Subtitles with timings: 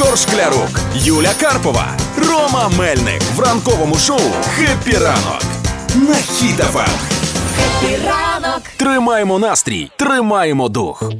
[0.00, 1.86] Ігор Шклярук, Юля Карпова,
[2.16, 4.20] Рома Мельник в ранковому шоу
[4.56, 5.42] «Хеппі ранок»
[5.94, 6.90] на Хіт-ФМ.
[8.06, 8.62] ранок.
[8.76, 11.12] Тримаємо настрій, тримаємо дух.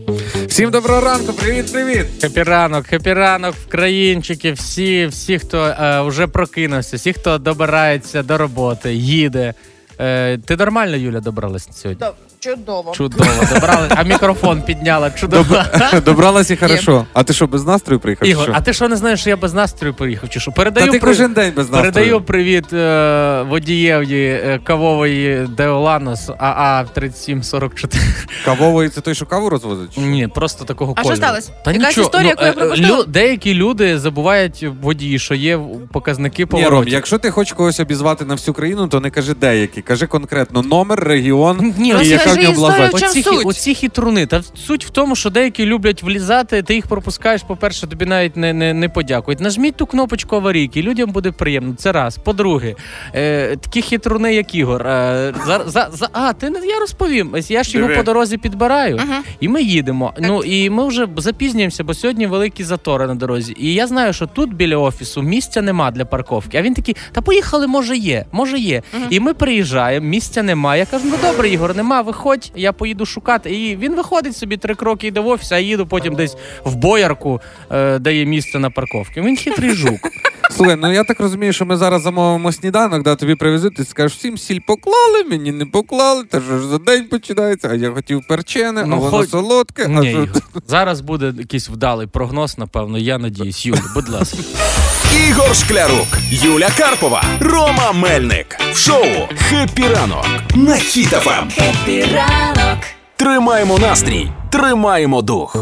[0.49, 2.07] Всім доброго ранку, привіт, привіт.
[2.21, 8.39] Хепі ранок, хепі ранок, країнчики, всі, всі, хто е, вже прокинувся, всі, хто добирається до
[8.39, 9.55] роботи, їде.
[9.99, 12.07] Е, ти нормально, Юля, добралась сьогодні?
[12.51, 12.93] Чудово.
[12.93, 13.93] Чудово, добралась.
[13.97, 15.11] А мікрофон підняла.
[15.11, 15.57] Чудово.
[16.05, 17.07] Добралась і хорошо.
[17.13, 18.29] А ти що, без настрою приїхав?
[18.29, 18.53] Ігор, що?
[18.57, 20.31] а ти що не знаєш, що я без настрою приїхав?
[20.31, 20.51] Чи що?
[20.51, 21.93] Та Передаю, ти при- кожен день без настрою.
[21.93, 28.03] передаю привіт е, водієві е, кавової Деоланос АА 3744.
[28.45, 29.95] Кавовий це той, що каву розвозить?
[29.95, 30.01] чи?
[30.01, 31.17] Ні, просто такого А кольору.
[31.17, 31.51] що сталося?
[31.65, 32.07] Та Якась нічого.
[32.07, 33.05] історія, яку я е, е, пропустила?
[33.05, 35.61] деякі люди забувають водії, що є
[35.93, 36.93] показники Ні, Ром, поворотів.
[36.93, 39.83] якщо ти хочеш когось обізвати на всю країну, то не кажи деякі.
[39.83, 43.47] Кажи конкретно номер, регіон Ні, і розкажи в чому Оці, хі- суть?
[43.47, 44.27] оці хитруни.
[44.27, 47.43] Та суть в тому, що деякі люблять влізати, ти їх пропускаєш.
[47.43, 49.41] По-перше, тобі навіть не, не, не подякують.
[49.41, 51.75] Нажміть ту кнопочку аварійки, людям буде приємно.
[51.75, 52.17] Це раз.
[52.19, 52.75] По-друге,
[53.15, 54.83] е, такі хитруни, як Ігор.
[54.87, 57.31] Е, за, за, за, а, ти не я розповім.
[57.33, 57.99] Ось Я ж його Диви.
[57.99, 59.23] по дорозі підбираю, Мгм.
[59.41, 60.13] і ми їдемо.
[60.21, 63.55] Ну і ми вже запізнюємося, бо сьогодні великі затори на дорозі.
[63.59, 66.59] І я знаю, що тут біля офісу місця нема для парковки.
[66.59, 68.83] А він такий, та поїхали, може є, може є.
[69.11, 70.81] І ми приїжджаємо, місця немає.
[70.81, 72.20] Я кажу, ну добре, Ігор, нема, виходь,
[72.55, 73.55] я поїду шукати.
[73.55, 77.41] І він виходить собі три кроки йде в офіс, а їду потім десь в боярку,
[77.73, 79.21] е, де є місце на парковці.
[79.21, 80.01] Він хитрий жук.
[80.57, 84.19] Слухай, ну я так розумію, що ми зараз замовимо сніданок, да, тобі привезуть, ти скажеш,
[84.19, 88.23] всім сіль поклали, мені не поклали, та що ж за день починається, а я хотів
[88.29, 90.23] перчене, Ну, а воно хоч- солодке, Ні, що...
[90.23, 90.43] Ігор.
[90.67, 92.99] Зараз буде якийсь вдалий прогноз, напевно.
[92.99, 93.67] Я надіюсь.
[93.67, 94.39] Юль, будь ласка.
[95.29, 99.05] Ігор Шклярук, Юля Карпова, Рома Мельник в шоу
[99.49, 101.47] «Хеппі ранок» на Хіт-ФМ.
[102.15, 102.79] ранок.
[103.17, 105.57] Тримаємо настрій, тримаємо дух.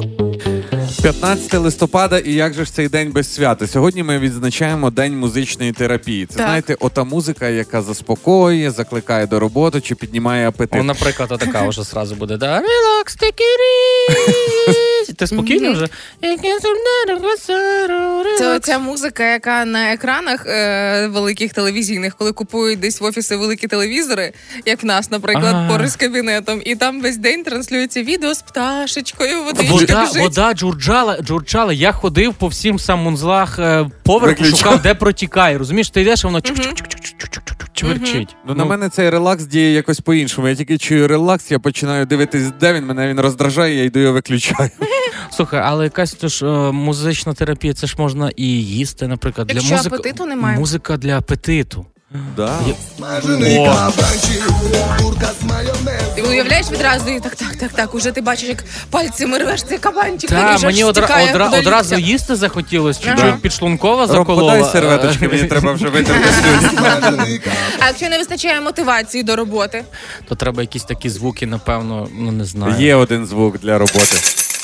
[1.12, 3.66] 15 листопада, і як же ж цей день без свята?
[3.66, 6.26] Сьогодні ми відзначаємо День музичної терапії.
[6.26, 6.46] Це Так.
[6.46, 10.80] знаєте, ота музика, яка заспокоює, закликає до роботи чи піднімає апетит.
[10.80, 12.36] О, наприклад, отака вже зразу буде.
[12.36, 12.58] Да?
[12.58, 13.38] Relax, take.
[15.16, 15.88] Ти спокійно вже?
[18.38, 23.66] Це оця музика, яка на екранах е, великих телевізійних, коли купують десь в офіси великі
[23.66, 24.32] телевізори,
[24.66, 25.68] як в нас, наприклад, А.
[25.68, 30.22] поруч з кабінетом, і там весь день транслюється відео з пташечкою, водичка Вода, біжить.
[30.22, 31.72] вода джурджала, джурчала.
[31.72, 34.58] Я ходив по всім самунзлах е, поверху, Виключав.
[34.58, 35.58] шукав, де протікає.
[35.58, 36.40] Розумієш, ти йдеш, а воно
[37.72, 38.36] чверчить.
[38.46, 40.48] Ну, на мене цей релакс діє якось по-іншому.
[40.48, 44.12] Я тільки чую релакс, я починаю дивитись, де він мене він роздражає, я йду його
[44.12, 44.70] виключаю.
[45.30, 49.46] Слухай, але якась то ж е, музична терапія, це ж можна і їсти, наприклад.
[49.46, 50.58] Для музики, апетиту немає.
[50.58, 51.86] Музика для апетиту.
[52.10, 52.58] Да.
[56.14, 57.94] Ти уявляєш відразу і так, так, так, так.
[57.94, 63.00] Уже ти бачиш, як пальцями рвеш цей кабанчик, та, мені одра, одра, одразу їсти захотілось,
[63.06, 63.16] Ага.
[63.16, 64.52] чуть-чуть підшлункова заколола.
[64.52, 66.28] подай серветочки, мені треба вже витерти.
[67.80, 69.84] А якщо не вистачає мотивації до роботи?
[70.28, 72.74] То треба якісь такі звуки, напевно, ну не знаю.
[72.78, 74.16] Є один звук для роботи.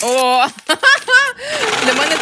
[0.03, 0.06] О!
[1.84, 2.13] Для мене так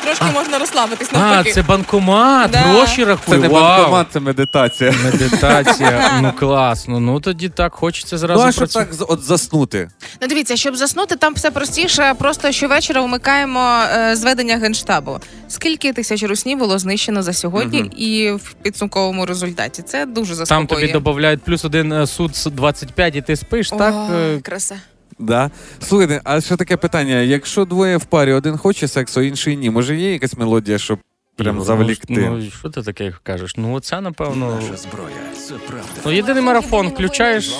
[0.00, 1.52] трошки можна розслабитись А, навпаки.
[1.52, 2.58] це банкомат, Да.
[2.58, 3.38] гроші рахує.
[3.38, 3.62] Це не Вау.
[3.78, 4.94] банкомат, це медитація.
[5.04, 7.00] Медитація, ну класно.
[7.00, 8.90] Ну тоді так хочеться Ну зразу а що працювати.
[8.90, 9.88] так з- от заснути?
[10.22, 12.14] Ну дивіться, щоб заснути, там все простіше.
[12.18, 15.18] Просто щовечора вмикаємо е, зведення генштабу.
[15.48, 20.88] Скільки тисяч руснів було знищено за сьогодні, і в підсумковому результаті це дуже Там заспокоює.
[20.92, 23.94] тобі додають плюс один е, суд з 25 і ти спиш, так?
[23.94, 24.76] О, е, краса.
[25.20, 25.50] Да.
[25.80, 29.96] Слухайте, а ще таке питання: якщо двоє в парі, один хоче сексу, інший ні, може
[29.96, 30.98] є якась мелодія, щоб
[31.36, 32.04] прям Ігор, завлікти?
[32.08, 33.54] Ну, ну, що ти таке кажеш?
[33.56, 34.60] Ну, оце, напевно.
[34.76, 35.14] зброя,
[35.48, 35.88] це правда.
[36.04, 37.54] Ну, єдиний марафон включаєш.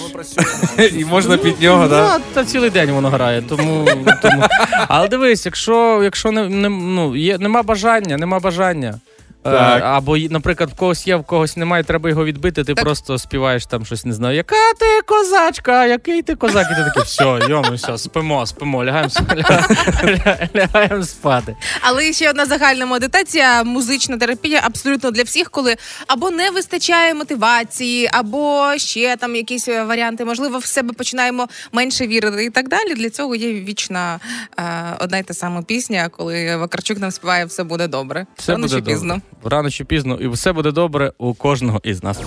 [0.92, 2.18] І можна під нього, да?
[2.18, 3.42] Ну, та цілий день воно грає.
[3.42, 3.88] Тому,
[4.22, 4.42] тому...
[4.88, 9.00] Але дивись, якщо, якщо не, не, ну, є, нема бажання, нема бажання.
[9.44, 9.82] Е, Так.
[9.84, 13.66] Або, й- наприклад, в когось є, в когось немає, треба його відбити, ти просто співаєш
[13.66, 17.74] там щось, не знаю, яка ти козачка, який ти козак, і ти такий, все, йому,
[17.74, 21.56] все, спимо, спимо, лягаємо, лягаємо, лягаємо спати.
[21.80, 25.76] Але ще одна загальна медитація, музична терапія абсолютно для всіх, коли
[26.06, 30.24] або не вистачає мотивації, або ще там якісь е, варіанти.
[30.24, 32.94] Можливо, в себе починаємо менше вірити і так далі.
[32.94, 34.20] Для цього є вічна
[34.58, 34.62] е,
[35.00, 38.26] одна й та сама пісня, коли Вакарчук нам співає Все буде добре.
[38.36, 38.94] Все Рано буде чи добре.
[38.94, 39.20] пізно.
[39.44, 42.18] Рано чи пізно, і все буде добре у кожного із нас.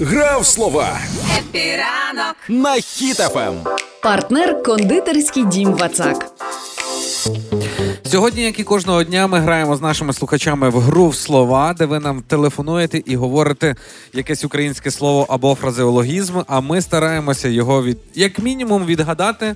[0.00, 0.98] Грав слова
[2.48, 3.54] на Хіт-ФМ.
[4.02, 6.32] Партнер кондитерський дім Вацак.
[8.04, 11.86] Сьогодні, як і кожного дня, ми граємо з нашими слухачами в гру в слова, де
[11.86, 13.76] ви нам телефонуєте і говорите
[14.12, 16.34] якесь українське слово або фразеологізм.
[16.46, 19.54] А ми стараємося його від як мінімум відгадати,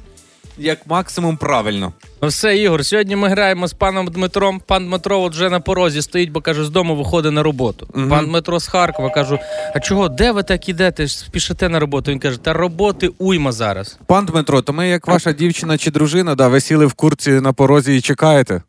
[0.58, 1.92] як максимум правильно.
[2.22, 4.60] Ну все, Ігор, сьогодні ми граємо з паном Дмитром.
[4.66, 7.88] Пан Дмитро от вже на порозі стоїть, бо каже, з дому виходить на роботу.
[7.94, 8.08] Мгм.
[8.10, 9.38] Пан Дмитро з Харкова кажу:
[9.74, 11.06] а чого, де ви так ідете?
[11.06, 12.10] ж Спішите на роботу?
[12.10, 13.98] Він каже, та роботи уйма зараз.
[14.06, 17.52] Пан Дмитро, то ми, як ваша дівчина чи дружина, да, ви сіли в курці на
[17.52, 18.62] порозі і чекаєте.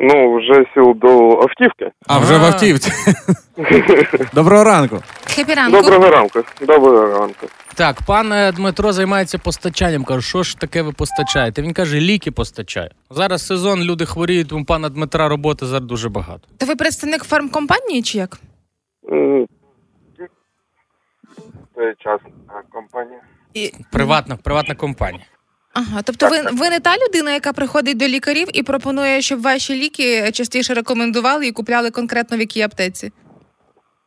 [0.00, 1.08] Ну, вже сіл до
[1.40, 1.90] автівки.
[2.06, 2.46] А вже в А.
[2.46, 2.92] автівці.
[4.34, 5.02] Доброго ранку.
[5.30, 5.82] Хепі ранку.
[5.82, 6.40] Доброго ранку.
[6.60, 7.46] Доброго ранку.
[7.78, 10.04] Так, пан е, Дмитро займається постачанням.
[10.04, 11.62] Кажу, що ж таке ви постачаєте?
[11.62, 12.90] Він каже, ліки постачає.
[13.10, 16.48] Зараз сезон, люди хворіють, у пана Дмитра роботи зараз дуже багато.
[16.58, 18.38] То ви представник фармкомпанії чи як?
[19.12, 19.46] М,
[21.74, 22.30] Це частна
[22.72, 23.20] компанія.
[23.54, 23.72] І...
[23.92, 25.24] Приватна, приватна компанія.
[25.74, 29.74] Ага, тобто ви, ви не та людина, яка приходить до лікарів і пропонує, щоб ваші
[29.74, 33.12] ліки частіше рекомендували і купляли конкретно в якій аптеці?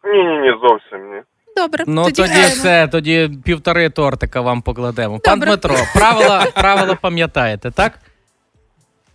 [0.04, 1.22] Ні, ні, ні, зовсім ні.
[1.58, 5.20] Добре, Ну тоді, тоді все, тоді півтори тортика вам покладемо.
[5.20, 8.00] Пан Дмитро, правила, правила пам'ятаєте, так?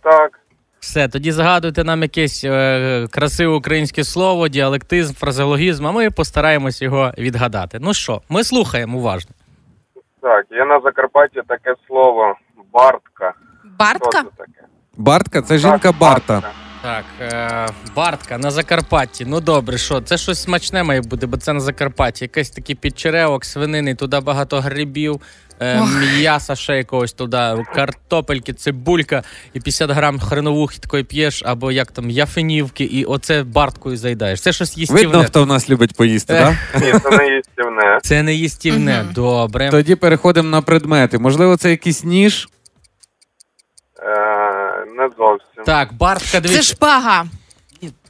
[0.01, 0.39] Так.
[0.79, 7.11] Все, тоді згадуйте нам якесь е, красиве українське слово, діалектизм, фразеологізм, а ми постараємось його
[7.17, 7.77] відгадати.
[7.81, 9.31] Ну що, ми слухаємо уважно.
[10.21, 12.35] Так, є на Закарпатті таке слово
[12.73, 13.33] Бартка.
[13.61, 14.23] Що Бартка?
[14.23, 14.67] це таке?
[14.97, 16.41] Бартка це жінка Так, Барта.
[16.87, 19.25] Так, е, Бартка на Закарпатті.
[19.25, 20.01] Ну добре, що?
[20.01, 22.23] Це щось смачне має бути, бо це на Закарпатті.
[22.23, 25.21] Якийсь такий підчеревок, свинини, туди багато грибів,
[25.59, 25.81] е,
[26.17, 29.23] м'яса ще якогось туди, картопельки, цибулька
[29.53, 34.41] і 50 грам хреновухи такої п'єш, або як там яфенівки, і оце барткою зайдаєш.
[34.41, 35.03] Це щось їстівне.
[35.07, 36.39] Видно, хто в нас любить поїсти, Е.
[36.39, 36.83] так?
[36.83, 37.99] Ні, це не їстівне.
[38.03, 39.05] Це не їстівне.
[39.15, 39.69] Добре.
[39.69, 41.17] Тоді переходимо на предмети.
[41.17, 42.47] Можливо, це якийсь ніж.
[43.99, 45.63] Е, не зовсім.
[45.65, 46.63] Так, бартка, дивіться.
[46.63, 47.25] Це шпага.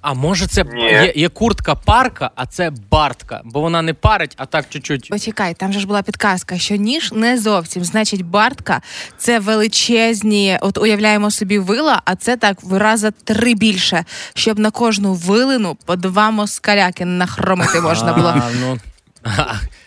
[0.02, 0.84] А може це Ні.
[0.84, 5.10] є, є куртка парка, а це бартка, бо вона не парить, а так чуть-чуть.
[5.10, 7.84] Почекай, там же ж була підказка, що ніж не зовсім.
[7.84, 8.82] Значить, бартка
[9.18, 14.72] це величезні, от уявляємо собі вила, а це так в раза три більше, щоб на
[14.72, 18.28] кожну вилину по два москаляки нахромити можна було.
[18.38, 18.78] А, ну,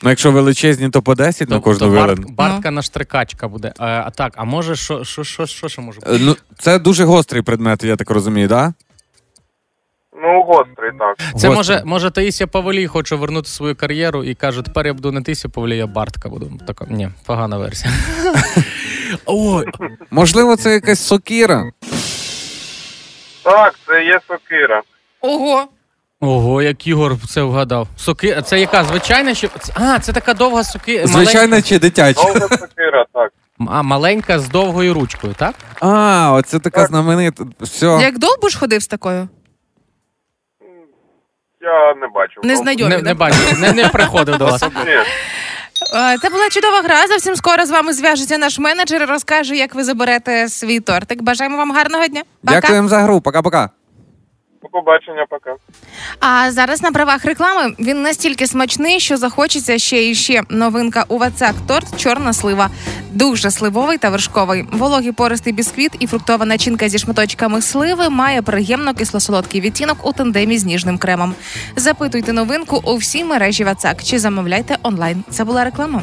[0.02, 3.72] Ну, якщо величезні, то по 10 на то- кожну барт- Бартка на штрикачка буде.
[3.78, 6.12] А, а так, а може, що, що, що, що, що може бути?
[6.14, 8.70] Е, Ну, це дуже гострий предмет, я так розумію, так?
[10.22, 11.16] Ну, гострий, так.
[11.18, 11.54] Це Гострий.
[11.54, 15.50] може, може Таїсія Павлій хоче вернути свою кар'єру і каже, тепер я буду не Таїсія
[15.54, 16.52] Павлій, а Бартка буду.
[16.66, 17.92] Така, ні, погана версія.
[19.26, 19.66] Ой,
[20.10, 21.70] Можливо, це якась сокіра.
[23.42, 24.82] Так, це є сокира.
[25.20, 25.64] Ого,
[26.20, 27.88] ого, як Ігор це вгадав.
[27.96, 29.34] Соки, а це яка звичайна?
[29.34, 29.48] Чи...
[29.74, 31.02] А, це така довга соки.
[31.06, 32.22] Звичайно, чи дитяча?
[32.22, 33.32] Довга сокира, так.
[33.68, 35.54] А, маленька з довгою ручкою, так?
[35.80, 37.44] А, оце така знаменита.
[37.60, 37.86] Все.
[38.02, 39.28] як довбуш ходив з такою?
[41.60, 42.42] Я не бачив.
[42.44, 42.88] Не довго.
[42.88, 43.02] Не, да?
[43.02, 44.62] не бачу, не, не приходив до вас.
[44.86, 44.92] Ні.
[45.94, 47.06] Е, Це була чудова гра.
[47.06, 51.22] Зовсім скоро з вами зв'яжеться наш менеджер і розкаже, як ви заберете свій тортик.
[51.22, 52.22] Бажаємо вам гарного дня.
[52.44, 52.60] Пока.
[52.60, 53.20] Дякуємо за гру.
[53.20, 53.68] Пока-пока.
[54.62, 55.56] До побачення, пока.
[56.20, 60.42] А зараз на правах реклами він настільки смачний, що захочеться ще і ще.
[60.48, 62.70] Новинка у Вацак торт чорна слива.
[63.12, 64.64] Дуже сливовий та вершковий.
[64.72, 70.58] Вологий пористий бісквіт і фруктова начинка зі шматочками сливи має приємно кисло-солодкий відтінок у тандемі
[70.58, 71.34] з ніжним кремом.
[71.76, 75.24] Запитуйте новинку у всій мережі Вацак чи замовляйте онлайн.
[75.30, 76.02] Це була реклама.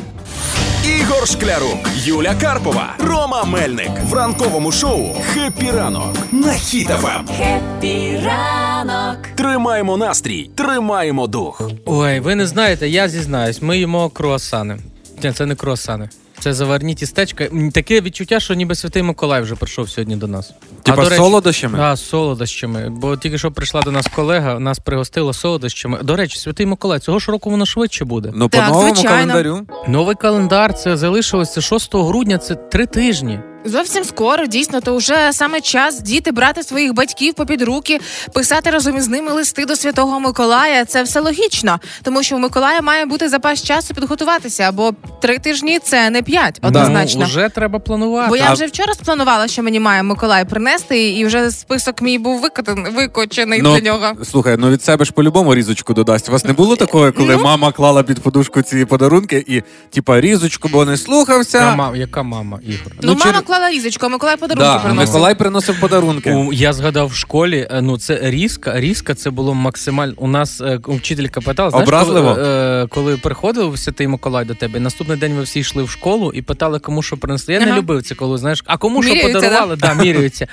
[0.87, 7.27] Ігор Шклярук, Юля Карпова, Рома Мельник в ранковому шоу «Хеппі ранок» на Хіт-ФМ.
[7.27, 9.17] Хеппі ранок.
[9.35, 11.61] Тримаємо настрій, тримаємо дух.
[11.85, 14.77] Ой, ви не знаєте, я зізнаюсь, ми їмо круасани.
[15.23, 16.09] Ні, це не круасани.
[16.39, 17.43] Це заварні тістечка.
[17.43, 20.53] М, Таке відчуття, що ніби Святий Миколай вже прийшов сьогодні до нас.
[20.83, 21.79] Типа до речі, солодощами?
[21.81, 22.89] А, з солодощами.
[22.89, 25.99] Бо тільки що прийшла до нас колега, нас пригостила солодощами.
[26.03, 28.31] До речі, Святий Миколай, цього ж року воно швидше буде.
[28.35, 29.33] Ну, по Так, новому звичайно.
[29.33, 29.59] календарю.
[29.87, 33.39] Новий календар це залишилося 6 грудня, це три тижні.
[33.67, 37.99] Зовсім скоро, дійсно, то вже саме час діти брати своїх батьків попід руки,
[38.33, 40.85] писати разом із ними листи до Святого Миколая.
[40.85, 45.79] Це все логічно, тому що у Миколая має бути запас часу підготуватися, бо три тижні
[45.79, 47.21] це не п'ять, однозначно.
[47.21, 48.29] Ну, вже треба планувати.
[48.29, 52.41] Бо я вже вчора спланувала, що мені має Миколай принести, і вже список мій був
[52.41, 54.11] викотаний, викочений Ну, для нього.
[54.31, 56.29] Слухай, ну від себе ж по-любому різочку додасть.
[56.29, 57.43] У вас не було такого, коли Ну.
[57.43, 61.57] мама клала під подушку ці подарунки і, типа, різочку, бо не слухався.
[61.57, 62.91] Яка, ма- яка мама, Ігор?
[62.93, 65.13] Ну, ну, мама чер- клала різочку, а Миколай подарунки Да, приносив.
[65.13, 66.31] Миколай приносив подарунки.
[66.31, 68.79] У, я згадав в школі, е, ну це різка.
[68.79, 70.13] Різка це було максимально.
[70.17, 72.35] У нас е, вчителька питала, знаєш, Образливо?
[72.35, 75.89] Коли, е, коли приходив Святий Миколай до тебе, і наступний день ви всі йшли в
[75.89, 77.53] школу і питали, кому що принесли.
[77.53, 79.93] Я не любив це, коли знаєш, а кому що Міряються, подарували, да?
[79.93, 80.47] міряються.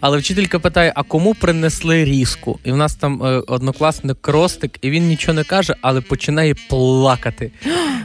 [0.00, 2.58] Але вчителька питає: а кому принесли різку?
[2.64, 7.52] І в нас там е, однокласник Кростик, і він нічого не каже, але починає плакати.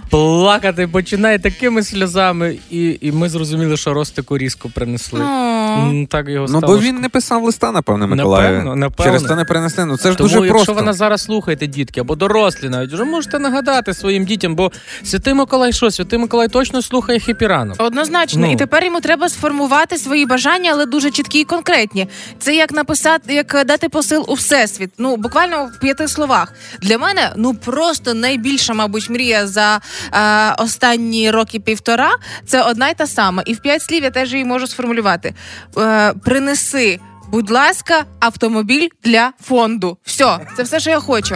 [0.10, 5.22] Плакати починає такими сльозами, і, і ми зрозуміли, що Ростику різко принесли.
[5.22, 5.65] О.
[5.76, 8.54] М, Так його Ну, стало бо він не писав листа, напевне, Миколаєві.
[8.56, 9.06] Напевно, напевно.
[9.12, 9.86] Через це не принесли.
[9.86, 10.74] Ну це ж Тому, дуже якщо просто.
[10.74, 14.72] ви нас зараз слухаєте, дітки, або дорослі навіть, вже можете нагадати своїм дітям, бо
[15.04, 15.92] Святий Миколай що?
[15.92, 17.76] Святий Миколай точно слухає хіпіранок.
[17.80, 18.52] Однозначно, Ну.
[18.52, 22.08] і тепер йому треба сформувати свої бажання, але дуже чіткі і конкретні.
[22.40, 24.92] Це як написати, як дати посил у всесвіт.
[24.98, 26.54] Ну буквально в п'яти словах.
[26.82, 29.80] Для мене ну просто найбільша, мабуть, мрія за
[30.14, 32.10] е, останні роки півтора.
[32.48, 33.44] Це одна й та сама.
[33.46, 35.34] І в п'ять слів я теж її можу сформулювати.
[35.78, 37.00] Е, принеси,
[37.32, 39.98] будь ласка, автомобіль для фонду.
[40.04, 41.36] Все, це все, що я хочу.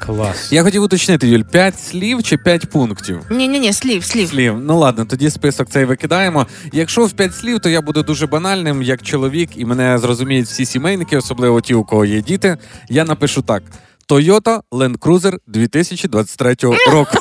[0.00, 0.52] Клас.
[0.52, 3.20] Я хотів уточнити, Юль, 5 слів чи 5 пунктів?
[3.30, 4.28] Ні, ні, ні, слів, слів.
[4.28, 4.58] Слів.
[4.60, 6.46] Ну ладно, тоді список цей викидаємо.
[6.72, 10.66] Якщо в 5 слів, то я буду дуже банальним, як чоловік, і мене зрозуміють всі
[10.66, 12.56] сімейники, особливо ті, у кого є діти.
[12.88, 13.62] Я напишу так:
[14.08, 16.56] Toyota Land Cruiser 2023
[16.92, 17.18] року.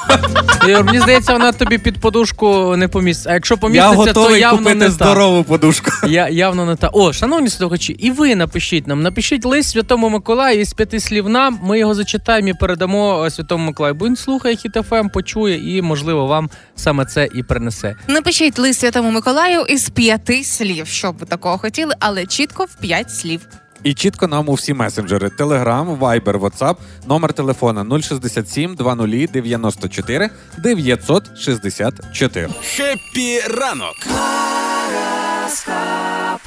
[0.69, 3.29] Ігор, мені здається, вона тобі під подушку не поміститься.
[3.29, 5.43] А якщо Я поміститься, то готовий явно купити не та.
[5.43, 5.91] подушку.
[6.07, 6.89] Я явно не та.
[6.93, 9.01] О, шановні слухачі, і ви напишіть нам.
[9.03, 11.59] Напишіть лист Святому Миколаю із п'яти слів нам.
[11.63, 13.95] Ми його зачитаємо і передамо е, Святому Миколаю.
[13.95, 17.95] Бо він слухає хіт-ФМ, почує, і можливо вам саме це і принесе.
[18.07, 22.75] Напишіть лист Святому Миколаю із п'яти слів, що б ви такого хотіли, але чітко в
[22.81, 23.41] п'ять слів.
[23.85, 26.75] І чітко нам у всі месенджери: Telegram, Viber, WhatsApp,
[27.07, 32.49] номер телефона 067 20 94 964.
[32.63, 33.95] Хеппі ранок.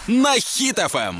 [0.09, 0.41] На Ем.
[0.41, 1.17] Хіт-ФМ.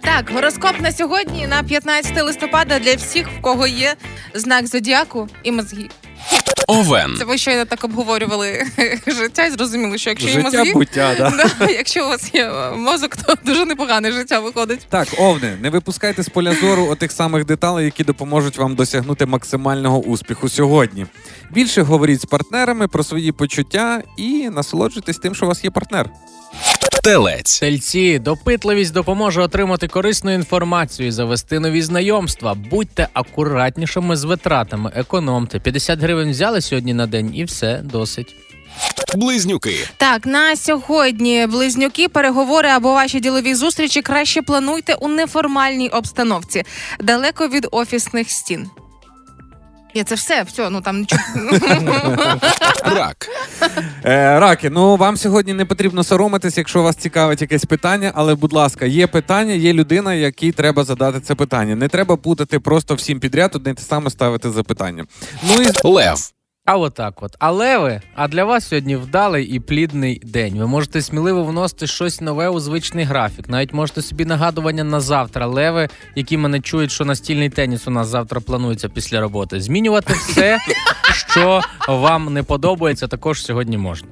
[0.00, 3.94] Так, гороскоп на сьогодні на 15 листопада для всіх, в кого є
[4.34, 5.88] знак зодіаку і мозги.
[6.68, 7.14] Овен.
[7.18, 8.66] Це ви щойно так обговорювали
[9.06, 11.30] життя і зрозуміли, що якщо є Життя мозги, буття, да.
[11.58, 14.86] да, якщо у вас є мозок, то дуже непогане життя виходить.
[14.88, 19.98] Так, овни, не випускайте з поля зору отих самих деталей, які допоможуть вам досягнути максимального
[19.98, 21.06] успіху сьогодні.
[21.50, 26.10] Більше говоріть з партнерами про свої почуття і насолоджуйтесь тим, що у вас є партнер.
[27.02, 27.60] Телець.
[27.60, 32.54] Тельці, допитливість допоможе отримати корисну інформацію, і завести нові знайомства.
[32.54, 35.58] Будьте акуратнішими з витратами, економте.
[35.60, 38.36] 50 гривень взяли сьогодні на день, і все досить.
[39.14, 39.88] Близнюки.
[39.96, 46.62] Так, на сьогодні близнюки, переговори або ваші ділові зустрічі краще плануйте у неформальній обстановці,
[47.00, 48.70] далеко від офісних стін.
[49.96, 51.22] Я це все, все, ну там нічого.
[52.84, 53.28] Рак.
[54.04, 58.52] Е, раки, ну вам сьогодні не потрібно соромитись, якщо вас цікавить якесь питання, але будь
[58.52, 61.74] ласка, є питання, є людина, якій треба задати це питання.
[61.74, 65.04] Не треба путати просто всім підряд одне те саме ставити запитання.
[65.42, 66.35] Ну і Лев.
[66.66, 67.36] А отак от.
[67.38, 70.58] Але ви, а для вас сьогодні вдалий і плідний день.
[70.58, 73.48] Ви можете сміливо вносити щось нове у звичний графік.
[73.48, 75.46] Навіть можете собі нагадування на завтра.
[75.46, 79.60] Леви, які мене чують, що настільний теніс у нас завтра планується після роботи.
[79.60, 80.58] Змінювати все,
[81.30, 84.08] що вам не подобається, також сьогодні можна.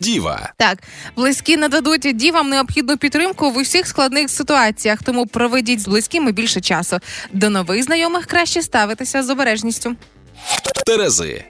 [0.00, 0.52] Діва.
[0.56, 0.78] Так,
[1.16, 6.98] близькі нададуть дівам необхідну підтримку в усіх складних ситуаціях, тому проведіть з близькими більше часу.
[7.32, 9.96] До нових знайомих краще ставитися з обережністю.
[10.86, 11.44] Терези.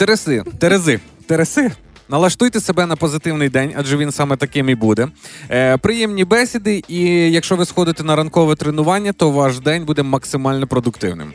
[0.00, 1.72] Тереси, Терези, Тереси.
[2.08, 5.08] Налаштуйте себе на позитивний день, адже він саме таким і буде.
[5.50, 7.00] Е, приємні бесіди, і
[7.32, 11.32] якщо ви сходите на ранкове тренування, то ваш день буде максимально продуктивним.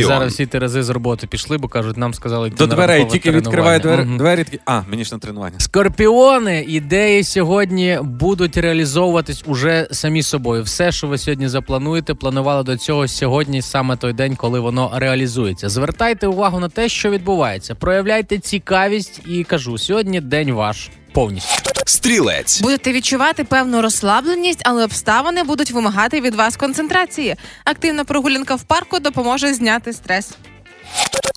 [0.00, 3.30] І зараз всі терези з роботи пішли, бо кажуть, нам сказали йти До дверей тільки
[3.30, 4.02] відкриває двері.
[4.02, 4.18] Мгм.
[4.18, 4.60] двері такі.
[4.64, 5.58] А, мені ж на тренування.
[5.58, 10.62] Скорпіони, ідеї сьогодні будуть реалізовуватись уже самі собою.
[10.62, 15.68] Все, що ви сьогодні заплануєте, планували до цього сьогодні, саме той день, коли воно реалізується.
[15.68, 17.74] Звертайте увагу на те, що відбувається.
[17.74, 21.70] Проявляйте цікавість і кажу, сьогодні день ваш повністю.
[21.86, 22.60] Стрілець.
[22.60, 27.36] Будете відчувати певну розслабленість, але обставини будуть вимагати від вас концентрації.
[27.64, 30.30] Активна прогулянка в парку допоможе зняти стрес.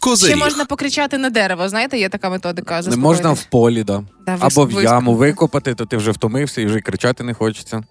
[0.02, 0.36] Козиріг.
[0.36, 1.70] Ще можна покричати на дерево.
[1.70, 2.82] Знаєте, є така методика.
[2.82, 4.04] Не можна в полі, да.
[4.26, 7.84] Да, Або в яму викопати, то ти вже втомився і вже кричати не хочеться.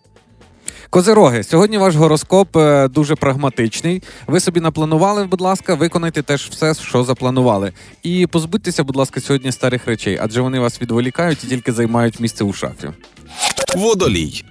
[0.90, 4.02] Козироги, сьогодні ваш гороскоп е, дуже прагматичний.
[4.26, 7.73] Ви собі напланували, будь ласка, виконайте теж все, що запланували.
[8.02, 12.44] І позбудьтеся, будь ласка, сьогодні старих речей, адже вони вас відволікають і тільки займають місце
[12.44, 12.88] у шафі.
[13.76, 14.44] Водолій.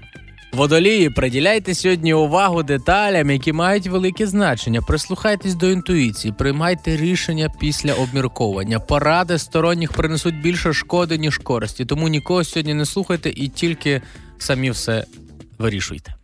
[0.54, 4.82] Водолії, приділяйте сьогодні увагу деталям, які мають велике значення.
[4.82, 8.80] Прислухайтесь до інтуїції, приймайте рішення після обмірковування.
[8.80, 11.86] Поради сторонніх принесуть більше шкоди, ніж користі.
[11.86, 14.02] Тому нікого сьогодні не слухайте і тільки
[14.38, 15.06] самі все
[15.58, 16.19] вирішуйте.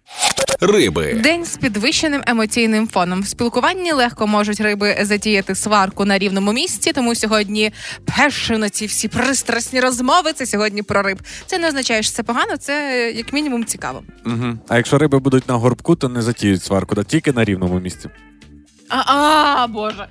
[0.62, 1.13] Риби.
[1.24, 3.21] День з підвищеним емоційним фоном.
[3.21, 7.71] В спілкуванні легко можуть риби затіяти сварку на рівному місці, тому сьогодні
[8.17, 10.33] пешено ці всі пристрасні розмови.
[10.33, 11.19] Це сьогодні про риб.
[11.45, 14.03] Це не означає, що це погано, це як мінімум цікаво.
[14.25, 14.57] Угу.
[14.67, 18.09] А якщо риби будуть на горбку, то не затіють сварку, да тільки на рівному місці.
[18.89, 19.04] А,
[19.63, 20.08] а боже.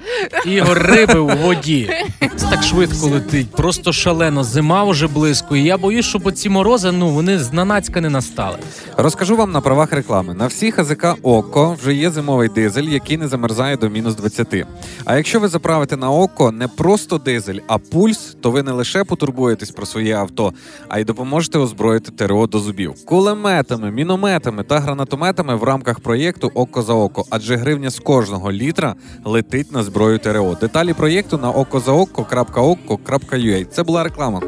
[0.47, 1.91] Ігор риби у воді.
[2.37, 4.45] Це так швидко летить, просто шалено.
[4.45, 5.57] Зима вже близько.
[5.57, 8.59] І я боюсь, щоб оці морози, ну вони зненацька не настали.
[8.97, 10.35] Розкажу вам на правах реклами.
[10.35, 14.67] На всіх АЗК ОККО вже є зимовий дизель, який не замерзає до мінус 20.
[15.05, 19.05] А якщо ви заправите на ОККО не просто дизель, а пульс, то ви не лише
[19.05, 20.53] потурбуєтесь про своє авто,
[20.89, 23.05] а й допоможете озброїти ТРО до зубів.
[23.05, 28.95] Кулеметами, мінометами та гранатометами в рамках проєкту ОККО за ОККО, адже гривня з кожного літра
[29.25, 30.57] летить на зброю ТРО.
[30.61, 33.65] Деталі проєкту на okozaokko.okko.ua.
[33.65, 34.41] Це була реклама.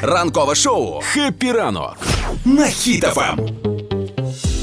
[0.00, 1.96] Ранкове шоу «Хеппі ранок»
[2.44, 2.68] на Ем.
[2.70, 3.48] Хіт-ФМ.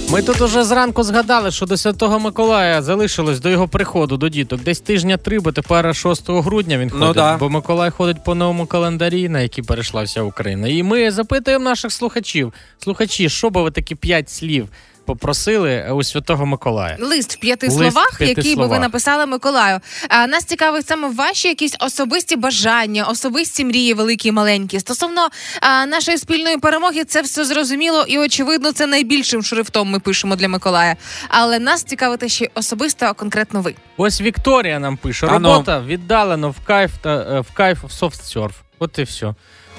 [0.09, 4.63] Ми тут уже зранку згадали, що до Святого Миколая залишилось до його приходу до діток
[4.63, 7.15] десь тижня три, бо тепер 6 грудня він Ну ходить.
[7.15, 7.37] да.
[7.37, 10.67] Бо Миколай ходить по новому календарі, на який перейшла вся Україна.
[10.67, 14.67] І ми запитуємо наших слухачів: слухачі, що би ви такі п'ять слів
[15.05, 16.97] попросили у Святого Миколая?
[16.99, 19.79] Лист в п'яти Лист в словах, п'яти який би ви написали Миколаю.
[20.09, 24.79] А нас цікавить саме ваші якісь особисті бажання, особисті мрії, великі і маленькі.
[24.79, 25.29] Стосовно
[25.61, 30.47] а, нашої спільної перемоги, це все зрозуміло і очевидно, це найбільшим шрифтом ми пишемо для
[30.47, 30.95] Миколая.
[31.27, 33.75] Але нас цікавите ще особисто, а конкретно ви.
[33.97, 38.55] Ось Вікторія нам пише: робота віддалено в кайф та е, в кайф в софтсерф.
[38.79, 39.33] От і все.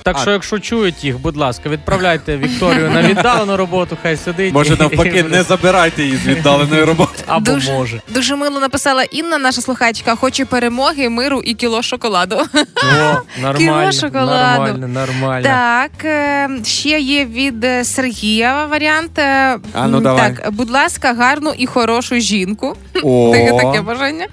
[0.04, 0.20] Так А.
[0.22, 4.54] що, якщо чують їх, будь ласка, відправляйте Вікторію на віддалену роботу, хай сидить.
[4.54, 7.22] Може, і- навпаки, не забирайте її з віддаленої роботи.
[7.26, 8.00] або Дуже- може.
[8.08, 10.16] Дуже мило написала Інна, наша слухачка.
[10.16, 12.36] Хоче перемоги, миру і кіло шоколаду.
[12.36, 14.62] О, нормально, шоколаду.
[14.62, 15.42] нормально, нормально.
[15.44, 19.18] Так, е, ще є від е, Сергія варіант.
[19.18, 20.36] Е, А, ну, м, давай.
[20.36, 22.76] Так, будь ласка, гарну і хорошу жінку.
[23.02, 24.26] О, Таке, таке бажання.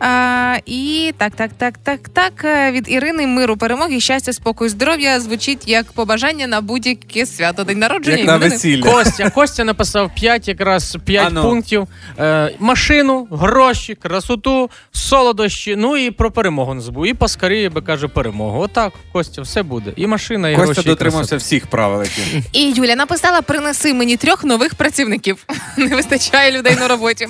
[0.00, 2.32] А, і так, так, так, так, так.
[2.44, 7.64] е, Від Ірини миру, перемоги, щастя, спокою, здоров'я звучить як побажання на будь-яке свято.
[7.64, 8.16] День народження.
[8.16, 8.54] як на іменини.
[8.54, 8.82] весілля.
[8.92, 11.42] Костя, Костя написав 5 якраз 5 А ну.
[11.42, 11.86] пунктів.
[12.18, 17.06] Е, машину, гроші, красоту, солодощі, ну і про перемогу не забув.
[17.06, 18.60] І поскоріє би каже перемогу.
[18.60, 19.92] Отак, Костя, все буде.
[19.96, 20.80] І машина, і Костя гроші.
[20.80, 21.36] і дотримався красота.
[21.36, 22.02] всіх правил.
[22.02, 22.42] які.
[22.52, 25.44] І Юля написала: принеси мені трьох нових працівників.
[25.76, 27.28] Не вистачає людей на роботі.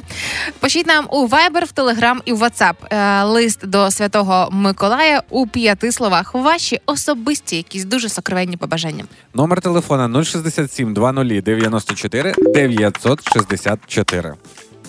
[0.60, 5.46] Пишіть нам у Viber, в Telegram і в WhatsApp е, лист до Святого Миколая у
[5.46, 6.34] п'яти словах.
[6.34, 9.04] Ваші особисті, якісь дуже сокровенні побажання.
[9.34, 14.34] Номер телефона 067 20 94 964.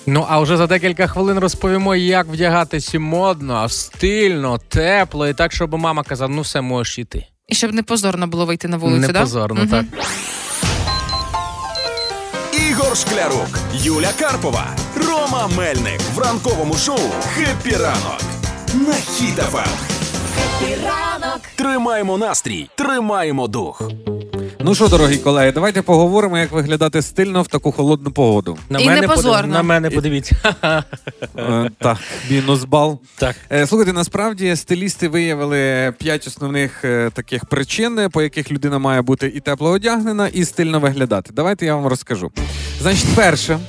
[0.06, 5.74] Ну а вже за декілька хвилин розповімо, як вдягатися модно, стильно, тепло, і так, щоб
[5.74, 7.26] мама казала, ну все можеш йти.
[7.48, 9.20] І щоб не позорно було вийти на вулицю, Не да?
[9.22, 9.70] позорно, Мгм.
[9.70, 9.86] так.
[12.70, 14.68] Ігор Шклярук, Юля Карпова,
[15.08, 17.00] Рома Мельник в ранковому шоу
[17.36, 18.22] «Хеппі ранок»
[18.74, 18.94] на
[20.62, 21.40] Хіт-ФМ.
[21.56, 23.82] Тримаємо настрій, тримаємо дух.
[24.60, 28.58] Ну що, дорогі колеги, давайте поговоримо, як виглядати стильно в таку холодну погоду.
[28.70, 29.54] На І мене не подив- позорно.
[29.54, 30.36] На мене подивіться.
[31.38, 31.98] Е, Так,
[32.30, 33.00] мінус бал.
[33.18, 33.36] Так.
[33.52, 39.28] Е, Слухайте, насправді стилісти виявили п'ять основних е, таких причин, по яких людина має бути
[39.36, 41.32] і тепло одягнена, і стильно виглядати.
[41.34, 42.32] Давайте я вам розкажу.
[42.82, 43.60] Значить, перше,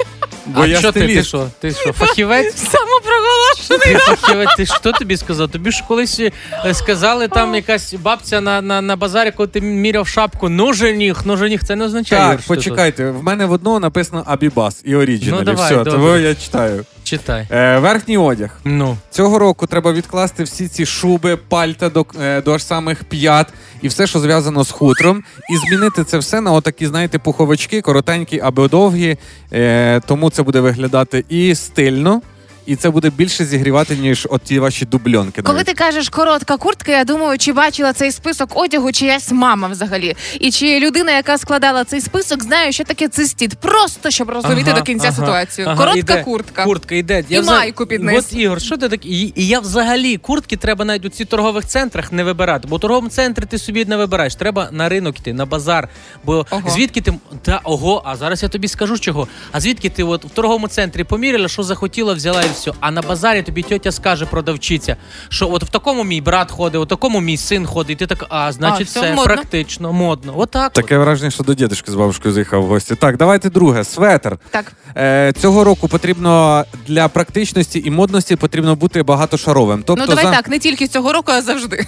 [0.54, 1.48] бо а я що ти, ти що?
[1.60, 2.54] Ти що, фахівець?
[2.70, 3.94] Самопроголошений.
[3.94, 5.48] Ти фахівець, ти що тобі сказав?
[5.48, 10.08] Тобі ж колись е, сказали, там якась бабця на, на, на базарі, коли ти міряв
[10.08, 12.30] шапку, ну жених, ну жених, це не означає.
[12.30, 15.38] Так, що почекайте, в мене в одного написано Абібас і Оріджіналі.
[15.38, 15.92] Ну, давай, Все, добре.
[15.92, 16.84] тому я читаю.
[17.11, 17.46] Читай.
[17.51, 18.51] Е, верхній одяг.
[18.64, 18.96] Ну.
[19.11, 23.46] Цього року треба відкласти всі ці шуби, пальта до, е, до аж самих п'ят
[23.83, 28.40] і все, що зв'язано з хутром, і змінити це все на отакі, знаєте, пуховички, коротенькі
[28.40, 29.16] або довгі.
[29.53, 32.23] Е, тому це буде виглядати і стильно,
[32.70, 35.42] і це буде більше зігрівати, ніж от ті ваші дубльонки.
[35.42, 35.66] Коли навіть.
[35.66, 40.16] ти кажеш коротка куртка, я думаю, чи бачила цей список одягу чиясь мама взагалі.
[40.40, 43.54] І чи людина, яка складала цей список, знає, що таке цистіт.
[43.54, 45.66] Просто щоб розуміти Ага, до кінця ага, ситуацію.
[45.68, 46.22] ага, Коротка іде.
[46.22, 46.64] куртка.
[46.64, 47.24] Куртка йде.
[47.28, 48.26] І майку під низ.
[48.33, 49.06] От, Ігор, що ти так?
[49.06, 52.68] І, і я взагалі куртки треба навіть у ці торгових центрах не вибирати.
[52.68, 54.35] Бо у торговому центрі ти собі не вибираєш.
[54.35, 55.88] Треба на ринок йти, на базар.
[56.24, 56.70] Бо Ого.
[56.70, 57.14] звідки ти.
[57.42, 59.28] Та ого, а зараз я тобі скажу чого.
[59.52, 62.60] А звідки ти от в торговому центрі поміряла, що захотіла, взяла і все.
[62.81, 64.96] А на базарі тобі тьотя скаже продавчиця,
[65.29, 67.90] що от в такому мій брат ходить, у такому мій син ходить.
[67.90, 69.25] І ти так, а значить, все все модно.
[69.25, 70.33] практично, модно.
[70.37, 70.66] Отак.
[70.66, 70.73] от.
[70.73, 72.94] Таке враження, що до дідушки з бабушкою заїхав в гості.
[72.94, 73.85] Так, давайте друге.
[73.85, 74.38] Светр.
[74.51, 74.73] Так.
[74.96, 79.83] Е, цього року потрібно для практичності і модності потрібно бути багатошаровим.
[79.87, 80.31] Тобто ну давай за...
[80.31, 81.87] так, не тільки цього року, а завжди.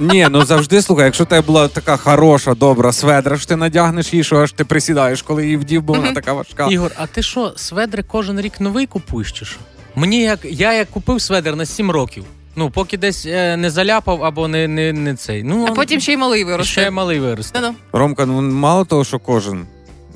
[0.00, 4.12] Ні, ну завжди слухай, якщо в тебе була така хороша, добра сведра, що ти надягнеш
[4.12, 6.66] її, що аж ти присідаєш, коли її вдів, бо вона така важка.
[6.70, 9.56] Ігор, а ти що, сведри кожен рік новий купуєш чи що?
[9.96, 12.24] Мені як я як купив сведер на 7 років.
[12.56, 15.42] Ну, поки десь е, не заляпав або не, не, не цей.
[15.42, 16.72] Ну, А потім ще й малий виросте.
[16.72, 17.60] ще й малий виросте.
[17.60, 17.74] Ну-ну.
[17.92, 19.66] Ромка, ну мало того, що кожен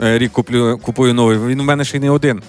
[0.02, 2.42] е, рік куплю, купую новий, він у мене ще й не один.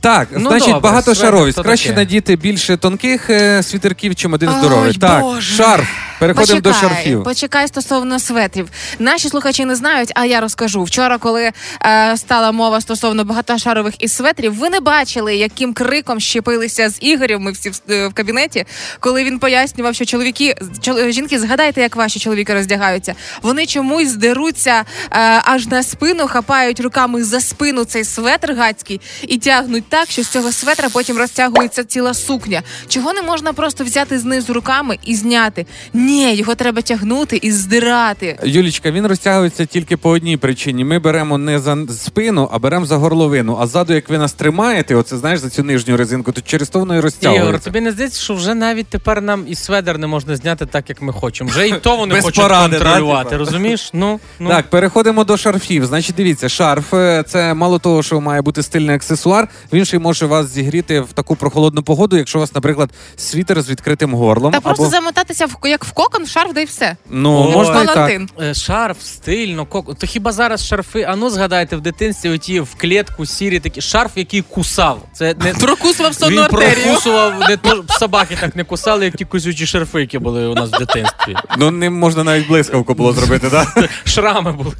[0.00, 1.62] Так, Ну, значить, добре, багатошаровість.
[1.62, 1.98] Краще таке.
[2.00, 4.94] надіти більше тонких е, світерків, чим один Ой, здоровий.
[4.94, 5.56] Так, Боже.
[5.56, 5.88] шарф.
[6.18, 7.24] Переходимо до шарфів.
[7.24, 8.68] Почекай стосовно светрів.
[8.98, 10.82] Наші слухачі не знають, а я розкажу.
[10.84, 11.52] Вчора, коли
[11.86, 17.42] е, стала мова стосовно багатошарових із светрів, ви не бачили, яким криком щепилися з Ігорем.
[17.42, 18.64] Ми всі в, е, в кабінеті,
[19.00, 23.14] коли він пояснював, що чоловіки чол- жінки, згадайте, як ваші чоловіки роздягаються.
[23.42, 29.38] Вони чомусь здеруться е, аж на спину, хапають руками за спину цей светр гацький і
[29.38, 32.62] тягнуть так, що з цього светра потім розтягується ціла сукня.
[32.88, 35.66] Чого не можна просто взяти знизу руками і зняти?
[36.08, 38.38] Ні, його треба тягнути і здирати.
[38.42, 40.84] Юлічка, він розтягується тільки по одній причині.
[40.84, 43.58] Ми беремо не за спину, а беремо за горловину.
[43.60, 46.78] А ззаду, як ви нас тримаєте, оце знаєш за цю нижню резинку, то через то
[46.78, 47.48] воно і розтягується.
[47.48, 50.88] Ігор, тобі не здається, що вже навіть тепер нам і сведер не можна зняти так,
[50.88, 51.50] як ми хочемо.
[51.50, 53.90] Вже і то вони Без хочуть поради, контролювати, розумієш?
[53.92, 54.48] Ну, ну.
[54.48, 55.86] Так, переходимо до шарфів.
[55.86, 59.48] Значить, дивіться, шарф е, це мало того, що має бути стильний аксесуар.
[59.72, 63.62] Він ще й може вас зігріти в таку прохолодну погоду, якщо у вас, наприклад, світер
[63.62, 64.52] з відкритим горлом.
[64.52, 66.96] Та просто замотатися в як в кокон, в шарф, да й все.
[67.10, 67.52] Ну, Ой.
[67.52, 67.94] можна і так.
[67.94, 68.28] Палантин.
[68.40, 69.98] Е, Шарф, стильно, кок...
[69.98, 71.02] То хіба зараз шарфи?
[71.02, 75.02] А ну згадайте в дитинстві оті в клітку сірі такі шарф, який кусав.
[75.12, 76.84] Це не Прокусував сонну він артерію.
[76.84, 80.70] прокусував, не то собаки так не кусали, як ті козючі шарфи, які були у нас
[80.70, 81.36] в дитинстві.
[81.56, 83.90] Ну, ним можна навіть блискавку було зробити, так?
[84.04, 84.72] Шрами були.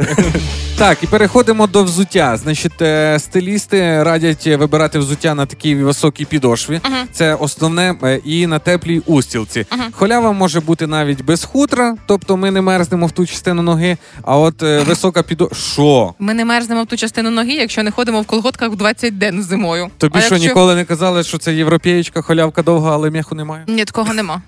[0.78, 2.36] Так, і переходимо до взуття.
[2.36, 6.80] Значить, е, стилісти радять вибирати взуття на такій високій підошві.
[7.12, 9.66] Це основне е, і на теплій устілці.
[9.92, 13.96] Холява може бути навіть без хутра, тобто ми не мерзнемо в ту частину ноги.
[14.22, 15.50] А от е, висока підо...
[15.52, 16.14] Що?
[16.18, 19.42] Ми не мерзнемо в ту частину ноги, якщо не ходимо в колготках в 20 день
[19.42, 19.90] зимою.
[19.98, 20.48] Тобі а що якщо...
[20.48, 23.64] ніколи не казали, що це європеєчка, холявка довга, але м'яху немає?
[23.68, 24.42] Ні, такого нема.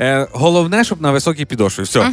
[0.00, 1.82] Е, головне, щоб на високій підошві.
[1.82, 2.10] Все.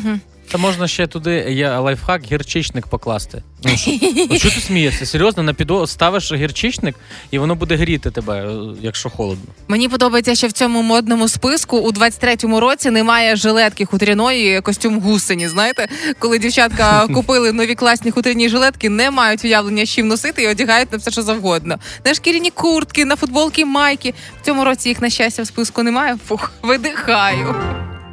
[0.52, 3.44] Та можна ще туди є лайфхак, гірчичник покласти.
[3.64, 3.92] Ну, що
[4.30, 5.06] ну, ти смієшся?
[5.06, 6.96] Серйозно, на підо ставиш гірчичник,
[7.32, 9.46] і воно буде гріти тебе, е, якщо холодно.
[9.68, 15.48] Мені подобається, що в цьому модному списку у 23-му році немає жилетки хутряної, костюм гусені.
[15.48, 15.88] Знаєте,
[16.20, 20.92] коли дівчатка купили нові класні хутряні жилетки, не мають уявлення, з чим носити і одягають
[20.92, 21.80] на все, що завгодно.
[22.06, 24.14] На шкіряні куртки, на футболки, майки.
[24.42, 26.18] В цьому році їх на щастя в списку немає.
[26.28, 27.56] Фух, видихаю.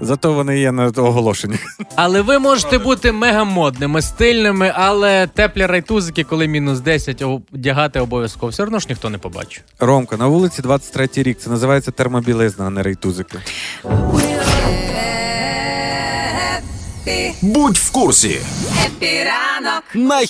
[0.01, 1.59] Зато вони є на оголошенні.
[1.97, 8.51] Але ви можете бути мегамодними, стильними, але теплі райтузики, коли мінус 10, одягати обов'язково.
[8.51, 9.65] Все одно ж ніхто не побачить.
[9.79, 11.39] Ромка, на вулиці 23 рік.
[11.39, 13.39] Це називається термобілизна, а не рейтузики.
[17.43, 18.41] Будь в курсі.
[19.95, 20.21] На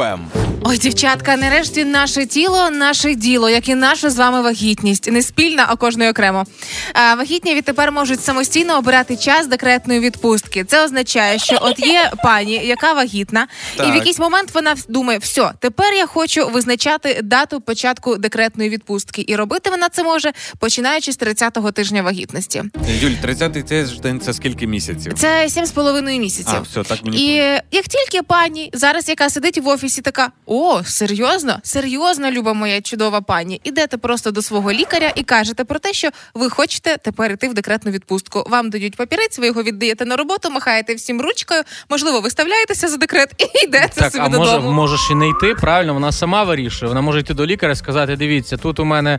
[0.00, 0.45] Ем.
[0.64, 5.12] Ой, дівчатка, нарешті наше тіло, наше діло, як і наша з вами вагітність.
[5.12, 6.44] Не спільна, а кожної окремо.
[6.92, 10.64] А, вагітні відтепер можуть самостійно обирати час декретної відпустки.
[10.64, 13.46] Це означає, що от є пані, яка вагітна,
[13.88, 19.24] і в якийсь момент вона думає: все, тепер я хочу визначати дату початку декретної відпустки.
[19.28, 22.62] І робити вона це може починаючи з 30-го тижня вагітності.
[23.00, 25.12] Юль, 30-й тиждень це скільки місяців?
[25.18, 26.54] Це 7,5 місяців.
[26.56, 27.18] А, все, так мені.
[27.26, 27.34] І
[27.72, 33.20] як тільки пані зараз, яка сидить в офісі, така: о, серйозно, серйозно, люба моя чудова
[33.20, 37.48] пані, ідете просто до свого лікаря і кажете про те, що ви хочете тепер йти
[37.48, 38.44] в декретну відпустку.
[38.46, 43.30] Вам дають папірець, ви його віддаєте на роботу, махаєте всім ручкою, можливо, виставляєтеся за декрет
[43.38, 44.72] і йдете Так, собі а може, додому.
[44.72, 46.88] можеш і не йти, правильно, вона сама вирішує.
[46.88, 49.18] Вона може йти до лікаря і сказати: дивіться, тут у мене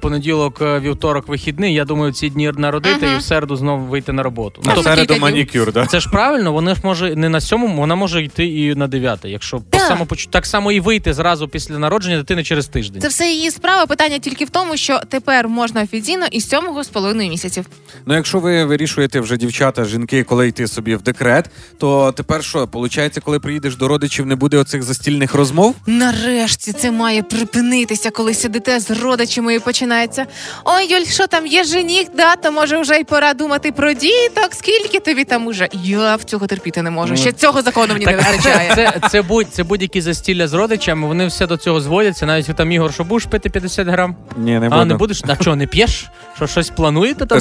[0.00, 1.74] понеділок, е, вівторок, вихідний.
[1.74, 3.14] Я думаю, ці дні народити Мгм.
[3.14, 4.62] і в середу знову вийти на роботу.
[4.64, 5.86] Ну, тобто середу манікюр, да?
[5.86, 9.30] Це ж правильно, вона ж може не на сьомому, вона може йти і на дев'яте.
[9.30, 10.08] Якщо по Так.
[10.30, 13.02] так само і вийти зразу після народження дитини через тиждень.
[13.02, 13.86] Це все її справа.
[13.86, 17.66] Питання тільки в тому, що тепер можна офіційно із сьомого з половиною місяців.
[18.06, 22.68] Ну, якщо ви вирішуєте вже дівчата, жінки, коли йти собі в декрет, то тепер що?
[22.68, 25.74] Получається, коли приїдеш до родичів, не буде оцих застільних розмов?
[25.86, 30.26] Нарешті це має припинитися, коли сидите з родичами і починається.
[30.64, 34.48] Ой, Юль, що там є жених, да, то може вже й пора думати про діток.
[34.50, 35.68] Скільки тобі там уже?
[35.72, 37.16] Я в цього терпіти не можу.
[37.16, 38.72] Ще цього закону мені не Так, вистачає.
[38.74, 42.26] це, це, будь, це будь-які застілля з родичами, вони все до цього зводяться.
[42.26, 44.16] Навіть там Ігор, що будеш пити 50 грам?
[44.36, 45.22] Ні, не а не будеш?
[45.26, 46.06] А що, не п'єш?
[46.36, 47.26] Що щось плануєте?
[47.26, 47.38] Там?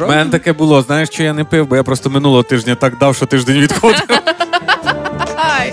[0.00, 0.82] У мене таке було.
[0.82, 4.02] Знаєш, що я не пив, бо я просто минулого тижня так дав, що тиждень відходив.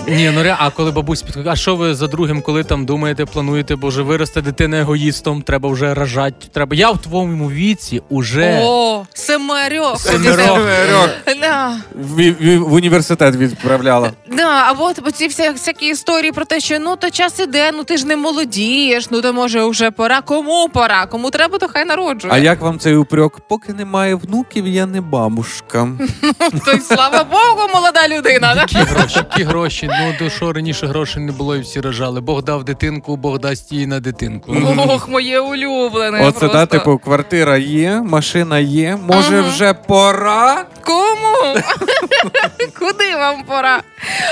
[0.08, 3.24] Ні, ну ре, а коли бабусь підходить, а що ви за другим, коли там думаєте,
[3.26, 6.46] плануєте, бо вже виросте дитина егоїстом, треба вже рожати.
[6.52, 6.76] Треба.
[6.76, 8.60] Я в твоєму віці уже.
[8.62, 10.00] О, семерьох.
[10.00, 10.58] Семерьох.
[11.40, 11.76] Да.
[11.94, 14.10] В, в, в університет відправляла.
[14.30, 17.84] Да, а от ці вся, всякі історії про те, що ну то час іде, ну
[17.84, 20.20] ти ж не молодієш, ну то може вже пора.
[20.20, 21.06] Кому пора?
[21.06, 22.34] Кому треба, то хай народжує.
[22.34, 23.32] А як вам цей упрек?
[23.48, 25.88] Поки немає внуків, я не бабушка.
[26.64, 28.54] То й слава Богу, молода людина.
[28.54, 28.60] да?
[28.60, 29.85] Які гроші, які гроші.
[29.88, 32.20] Ну до що раніше грошей не було і всі рожали.
[32.20, 34.56] Бог дав дитинку, Бог дасть їй на дитинку.
[34.88, 36.20] Ох, моє улюблене.
[36.26, 36.58] Оце просто.
[36.58, 38.98] да, типу, квартира є, машина є.
[39.08, 39.48] Може, Ага.
[39.48, 40.64] вже пора?
[40.84, 41.60] Кому?
[42.78, 43.82] Куди вам пора?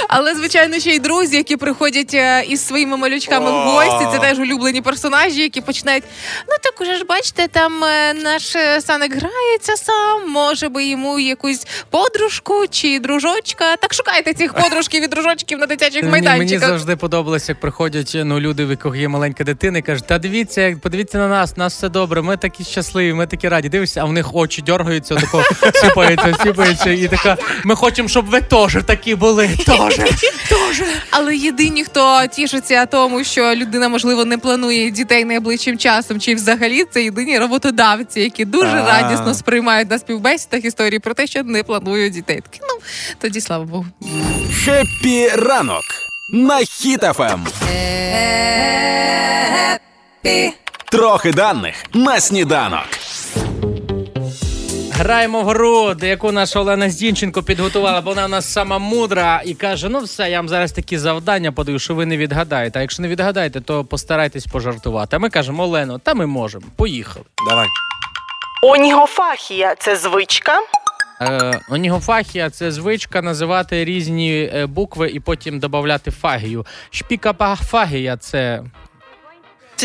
[0.09, 4.07] Але, звичайно, ще й друзі, які приходять е, із своїми малючками в гості.
[4.13, 6.05] Це теж улюблені персонажі, які починають.
[6.49, 10.31] Ну так уже ж бачите, там е, наш е, Саник грається сам.
[10.31, 13.77] Може би йому якусь подружку чи дружочка.
[13.77, 18.41] Так шукайте цих подружків і дружочків на дитячих Мені, мені завжди подобалося, як приходять ну,
[18.41, 21.75] люди, в яких є маленька дитина, і кажуть, та дивіться, як- подивіться на нас, нас
[21.75, 23.69] все добре, ми такі щасливі, ми такі раді.
[23.69, 25.43] Дивишся, а в них очі дергаються, тако
[25.75, 29.51] сіпаються, сіпаються, і така, ми хочемо, щоб ви теж такі були.
[29.67, 30.83] Теж.
[31.11, 36.85] Але єдині, хто тішиться тому, що людина можливо не планує дітей найближчим часом, чи взагалі
[36.91, 39.03] це єдині роботодавці, які дуже А.
[39.03, 42.41] радісно сприймають на співбесідах історії про те, що не планують дітей.
[42.51, 42.79] Такі, ну
[43.19, 43.87] тоді слава Богу.
[44.65, 45.85] Хеппі ранок
[46.29, 46.65] на Ем.
[46.65, 47.41] Хіт-ФМ.
[50.91, 52.85] Трохи даних на сніданок.
[54.93, 59.43] Граємо в гру, де яку наша Олена Здінченко підготувала, бо вона у нас сама мудра
[59.45, 62.79] і каже: ну все, я вам зараз такі завдання подаю, що ви не відгадаєте.
[62.79, 65.17] А якщо не відгадаєте, то постарайтесь пожартувати.
[65.17, 66.65] А ми кажемо, Олено, та ми можемо.
[66.77, 67.25] Поїхали.
[67.49, 67.67] Давай.
[68.63, 70.61] Онігофахія це звичка.
[71.25, 76.67] Е, онігофахія це звичка називати різні е, букви і потім додати фагію.
[76.91, 78.63] Шпікапафагія це.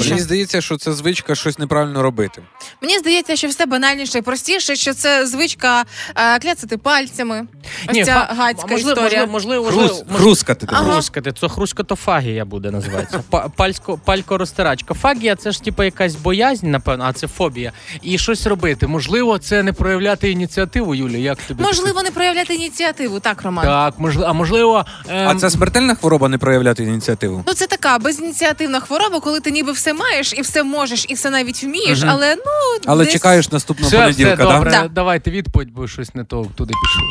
[0.03, 2.41] Це Мені здається, що це звичка щось неправильно робити.
[2.81, 5.85] Мені здається, що все банальніше і простіше, що це звичка
[6.15, 7.47] е, кляцати пальцями.
[7.89, 9.25] Ось ця фа- гацька можливо, історія.
[9.25, 10.65] можливо, можливо, Хрус, можливо, хрускати.
[10.65, 10.93] ти Ага.
[10.93, 13.23] Хрускати, це хрускатофагія буде називатися.
[13.29, 14.93] Па- Пальсько, палькорозтирачка.
[14.93, 17.71] Фагія це ж типу якась боязнь, напевно, а це фобія.
[18.01, 18.87] І щось робити.
[18.87, 21.21] Можливо, це не проявляти ініціативу, Юлі.
[21.21, 21.63] Як тобі?
[21.63, 23.65] Можливо, не проявляти ініціативу, так, Роман.
[23.65, 24.85] Так, можливо, а можливо.
[25.09, 27.43] ем, А це смертельна хвороба не проявляти ініціативу?
[27.47, 31.29] Ну, це така безініціативна хвороба, коли ти ніби все маєш і все можеш, і все
[31.29, 32.09] навіть вмієш, Мгм.
[32.09, 33.13] але ну Але десь...
[33.13, 34.81] чекаєш наступного Все, все понеділка, добре, да?
[34.81, 34.87] Да.
[34.87, 37.07] давайте відповідь, бо щось не то туди пішло.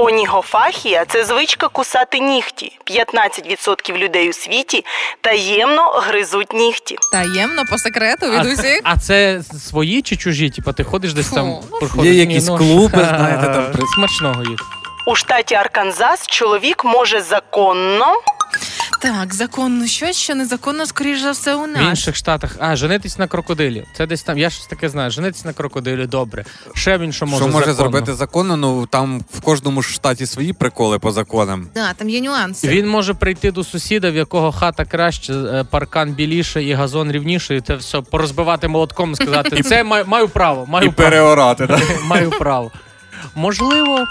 [0.00, 2.78] Онігофахія це звичка кусати нігті.
[2.90, 4.84] 15% людей у світі
[5.20, 6.96] таємно гризуть нігті.
[7.12, 8.80] таємно по секрету від а, усіх.
[8.82, 10.50] а це свої чи чужі?
[10.50, 11.46] Типу, ти ходиш десь Фу, там.
[11.48, 12.12] ну, проходиш?
[12.14, 14.58] Є якісь клуби, знаєте, там при- смачного їх.
[15.06, 18.06] У штаті Арканзас чоловік може законно
[19.00, 22.56] Так, законно щось, що незаконно, скоріш за все, у В інших штатах.
[22.58, 23.84] А, женитись на крокодилі.
[23.96, 24.38] Це десь там.
[24.38, 25.10] Я щось таке знаю.
[25.10, 26.44] Женитись на крокодилі, добре.
[26.74, 27.44] Ще він що може.
[27.44, 27.90] Що може законно?
[27.90, 28.56] зробити законно?
[28.56, 31.68] Ну там в кожному ж штаті свої приколи по законам.
[31.74, 32.68] Да, там є нюанси.
[32.68, 37.60] Він може прийти до сусіда, в якого хата краще, паркан біліше і газон рівніше, і
[37.60, 41.80] це все порозбивати молотком, сказати, це маю, маю право, маю право, переорати, так?
[42.04, 42.70] маю право.
[43.34, 44.04] Можливо,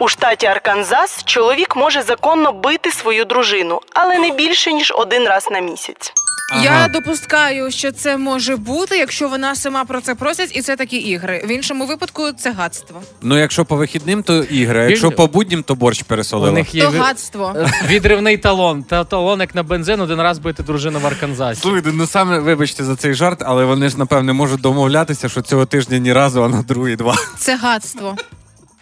[0.00, 5.48] у штаті Арканзас чоловік може законно бити свою дружину, але не більше ніж один раз
[5.50, 6.12] на місяць.
[6.62, 10.96] Я допускаю, що це може бути, якщо вона сама про це просить, і це такі
[10.96, 11.42] ігри.
[11.44, 13.02] В іншому випадку це гадство.
[13.22, 16.74] Ну, якщо по вихідним, то ігри, а Він- якщо по буднім, то борщ у них
[16.74, 17.54] є То ви- гадство.
[17.86, 18.82] відривний талон.
[18.82, 21.60] Та талон як на бензин один раз бити дружину в Арканзасі.
[21.60, 25.66] Слухайте, ну саме вибачте за цей жарт, але вони ж напевне можуть домовлятися, що цього
[25.66, 27.16] тижня ні разу, а на другий два.
[27.38, 28.16] Це гадство.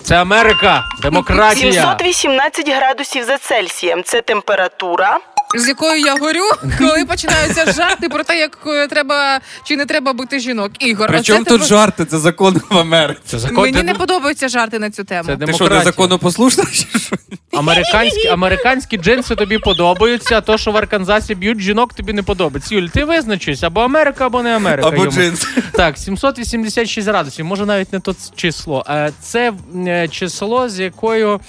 [0.02, 1.72] Це Америка, демократія.
[1.72, 5.18] 718 градусів за Цельсієм це температура.
[5.54, 10.12] З якою я горю, коли починаються жарти про те, як е, треба чи не треба
[10.12, 10.72] бити жінок.
[10.78, 12.04] Ігор, Причому оце тут тебе- жарти?
[12.04, 13.20] Це закон в Америці.
[13.26, 13.64] Це закон.
[13.64, 15.24] Мені де- не подобаються жарти на цю тему.
[15.26, 16.64] Це Ти що, незаконопослушна?
[17.52, 22.74] Американські, американські джинси тобі подобаються, а то, що в Арканзасі б'ють жінок, тобі не подобається.
[22.74, 24.88] Юль, ти визначись, або Америка, або не Америка.
[24.88, 25.46] Або джинси.
[25.72, 28.84] Так, 786 градусів, може навіть не то число.
[29.20, 29.52] Це
[29.86, 31.40] е, число, з якою.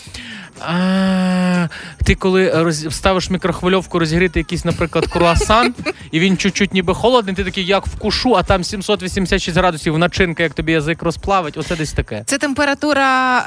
[0.68, 1.68] А,
[2.04, 2.88] ти коли роз...
[2.96, 5.74] ставиш мікрохвильовку розігріти якийсь, наприклад, круасан,
[6.12, 10.54] і він чуть-чуть ніби холодний, ти такий, як вкушу, а там 786 градусів начинка, як
[10.54, 11.58] тобі язик розплавить.
[11.58, 12.24] Оце десь таке.
[12.26, 13.40] Це температура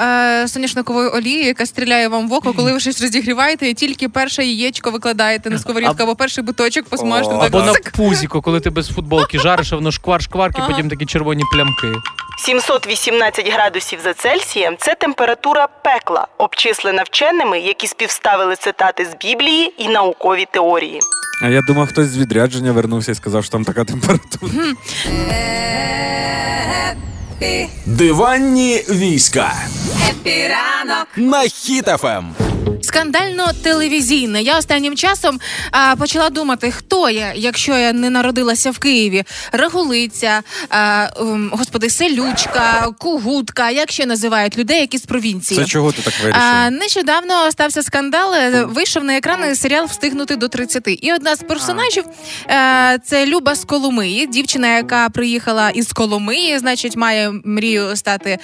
[0.43, 4.45] е, соняшникової олії, яка стріляє вам в око, коли ви щось розігріваєте, і тільки перше
[4.45, 7.35] яєчко викладаєте на сковорідку, або перший биточок посмажте.
[7.35, 7.93] Або на цик.
[7.97, 12.01] пузіко, коли ти без футболки жариш, а воно шквар-шкварки, потім такі червоні плямки.
[12.39, 19.89] 718 градусів за Цельсієм це температура пекла, обчислена вченими, які співставили цитати з Біблії і
[19.89, 21.01] наукові теорії.
[21.45, 24.53] А я думав, хтось з відрядження вернувся і сказав, що там така температура.
[27.87, 29.53] Диванні війська.
[30.11, 32.25] Хеппі ранок на Хіт-ФМ.
[32.83, 34.43] Скандально телевізійне.
[34.43, 39.25] Я останнім часом а, почала думати, хто я, якщо я не народилася в Києві.
[39.53, 45.61] Рагулиця, а, ем, господи, селючка, кугутка, як ще називають людей, які з провінції.
[45.61, 46.43] Це чого ти так вирішив?
[46.43, 48.35] А, нещодавно стався скандал.
[48.35, 50.83] е, Вийшов на екрани серіал Встигнути до 30.
[51.03, 52.05] І одна з персонажів
[52.51, 58.39] е, це Люба з Коломиї, дівчина, яка приїхала із Коломиї, значить, має мрію стати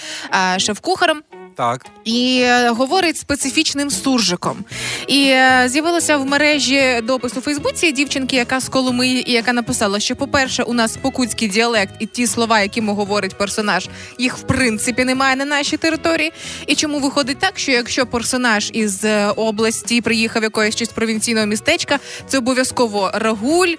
[0.55, 1.23] е, шеф-кухарем.
[1.57, 1.87] Так.
[2.05, 4.65] І е, говорить специфічним суржиком.
[5.09, 10.01] І е, з'явилося в мережі допис у Фейсбуці дівчинки, яка з Коломиї, і яка написала,
[10.01, 13.89] що, по-перше, у нас покутський діалект і ті слова, якими говорить персонаж,
[14.19, 16.33] їх в принципі немає на нашій території.
[16.67, 21.47] І чому виходить так, що якщо персонаж із е, області приїхав якоїсь чи з провінційного
[21.47, 23.75] містечка, це обов'язково рагуль,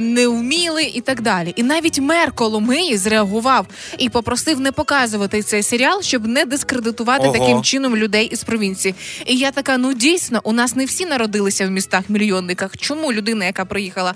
[0.00, 1.52] невмілий і так далі.
[1.56, 3.66] І навіть мер Коломиї зреагував
[3.98, 7.32] і попросив не показувати цей серіал, щоб не дискредитувати Ого.
[7.46, 8.94] Таким чином людей із провінції.
[9.26, 12.76] І я така: ну дійсно, у нас не всі народилися в містах мільйонниках.
[12.78, 14.14] Чому людина, яка приїхала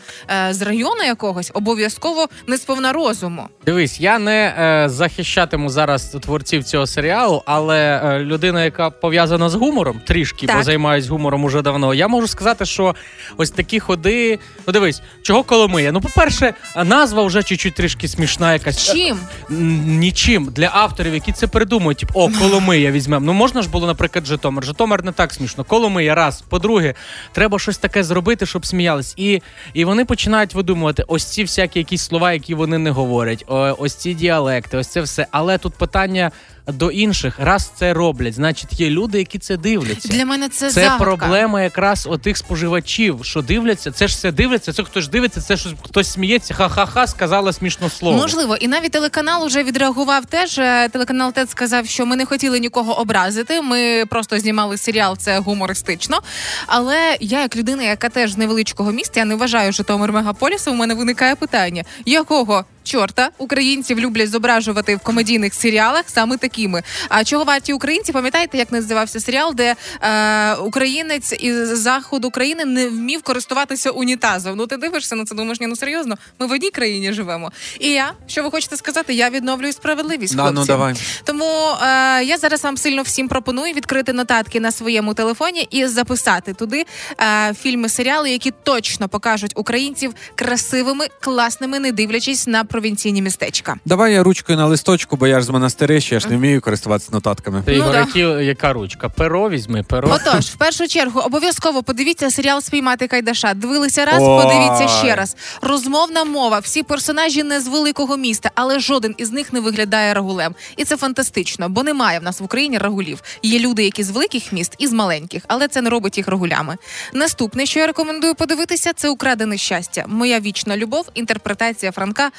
[0.49, 3.43] е, з району якогось, обов'язково не сповна розуму?
[3.67, 9.55] Дивись, я не е, захищатиму зараз творців цього серіалу, але е, людина, яка пов'язана з
[9.55, 10.57] гумором, трішки, Так.
[10.57, 11.95] бо займаюсь гумором уже давно.
[11.95, 12.95] Я можу сказати, що
[13.37, 14.39] ось такі ходи.
[14.67, 15.93] Ну дивись, чого Коломия?
[15.93, 19.19] Ну, по-перше, назва вже чуть-чуть трішки смішна, якась Чим?
[19.51, 23.33] М, Нічим для авторів, які це придумують, типу, о, Коломия візьмемо.
[23.33, 24.65] Ну можна ж було, наприклад, Житомир.
[24.65, 25.65] Житомир не так смішно.
[25.65, 26.43] Коломия, раз.
[26.43, 26.95] По-друге,
[27.33, 29.15] треба щось таке зробити, щоб сміялись.
[29.17, 29.43] І,
[29.75, 33.45] і вони починають видумувати ось ці всякі якісь слова, які вони не говорять,
[33.79, 35.27] ось ці діалекти, ось це все.
[35.31, 36.31] Але тут питання
[36.67, 37.35] до інших.
[37.39, 40.09] Раз це роблять, значить є люди, які це дивляться.
[40.09, 41.05] Для мене це, Це загадка.
[41.05, 43.91] проблема якраз отих споживачів, що дивляться.
[43.93, 44.73] Це ж все дивляться.
[44.73, 46.55] Це хтось дивиться, це ж хтось сміється.
[46.55, 48.19] Ха-ха-ха, сказала смішно слово.
[48.19, 50.59] Можливо, і навіть телеканал вже відреагував теж.
[50.59, 53.63] Е, Телеканал ТЕД сказав, що ми не хотіли нікого образити.
[53.63, 56.19] Ми просто знімали серіал, це гумористично.
[56.67, 60.75] Але я, як людина, яка теж з невеличкого міста, я не вважаю Житомир мегаполісом.
[60.75, 66.83] У мене виникає питання: якого чорта українців люблять зображувати в комедійних серіалах саме такими?
[67.09, 68.13] А чого варті українці?
[68.13, 74.57] Пам'ятаєте, як називався серіал, де е, українець із заходу України не вмів користуватися унітазом?
[74.57, 77.53] Ну ти дивишся на це, думаєш, ні, ну серйозно, ми в одній країні живемо.
[77.81, 80.37] І я, що ви хочете сказати, я відновлюю справедливість.
[80.37, 80.61] Да, хлопці.
[80.61, 80.95] ну давай.
[81.25, 81.45] Тому
[81.83, 86.85] е, я зараз вам сильно всім пропоную відкрити нотатки на своєму телефоні і записати туди
[87.21, 93.77] е, фільми, серіали, які точно покажуть українців красивими, класними, не дивлячись на провінційні містечка.
[93.85, 97.11] Давай я ручкою на листочку, бо я ж з монастирища, я ж не вмію користуватися
[97.13, 97.63] нотатками.
[97.67, 97.99] Ти Ну Ігор, да.
[97.99, 99.09] які, яка ручка?
[99.09, 100.11] Перо візьми, перо.
[100.13, 103.55] Отож, в першу чергу, обов'язково подивіться серіал Спіймати Кайдаша.
[103.55, 104.43] Дивилися раз, Ой.
[104.43, 105.37] подивіться ще раз.
[105.63, 106.59] Розмовна мова.
[106.59, 110.55] Всі персонажі не з великого міста, але жоден із них не виглядає рагулем.
[110.77, 113.23] І це фантастично, бо немає в нас в Україні рагулів.
[113.43, 116.77] Є люди, які з великих міст і з маленьких, але це не робить їх рагулями.
[117.13, 120.05] Наступне, що я рекомендую подивитися, це украдене щастя.
[120.09, 122.31] Моя вічна любов, інтерпретація Франка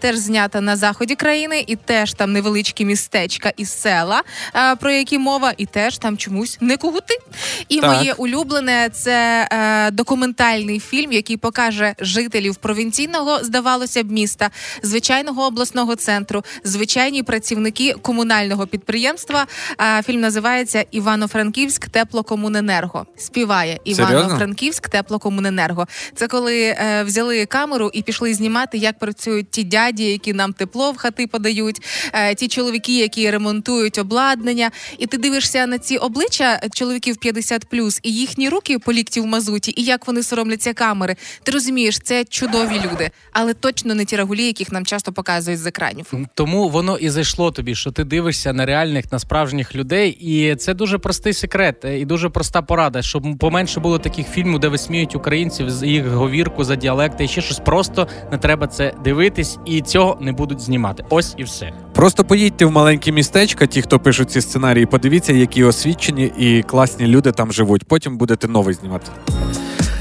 [0.00, 4.22] теж знята на заході країни, і теж там невеличкі містечка і села,
[4.54, 7.18] е, про які мова, і теж там чомусь не кугути.
[7.68, 7.96] І Так.
[7.96, 14.50] моє улюблене це е, документальний фільм, який покаже жителів провінційного, здавалося б, міста,
[14.82, 19.46] звичайного обласного центру, звичайні працівники комунального підприємства.
[19.80, 23.06] Е, фільм називається Івано-Франківськ Теплокомуненерго.
[23.16, 25.86] Співає Івано-Франківськ Теплокомуненерго.
[26.14, 30.92] Це коли е, взяли камеру і пішли знімати, як працюють ті дяді, які нам тепло
[30.92, 31.82] в хати подають,
[32.12, 34.70] е, ті чоловіки, які ремонтують обладнання.
[34.98, 39.74] І ти дивишся на ці обличчя чоловіків 50+, і їхні руки по лікті в мазуті,
[39.76, 41.16] і як вони соромляться камери.
[41.42, 45.66] Ти розумієш, це чудові люди, але точно не ті рагулі, яких нам часто показують з
[45.66, 46.12] екранів.
[46.34, 50.74] Тому воно і зайшло тобі, що ти дивишся на реальних, на справжніх людей, і це
[50.74, 55.14] дуже простий секрет е, і дуже проста порада, щоб поменше було таких фільмів, де висміють
[55.14, 57.58] українців з їх говірку за діалекти і ще щось.
[57.58, 58.92] Просто не треба це
[59.38, 61.04] дивитись, і цього не будуть знімати.
[61.10, 61.72] Ось і все.
[61.94, 67.06] Просто поїдьте в маленькі містечка, ті, хто пишуть ці сценарії, подивіться, які освічені і класні
[67.06, 67.84] люди там живуть.
[67.84, 69.10] Потім будете новий знімати.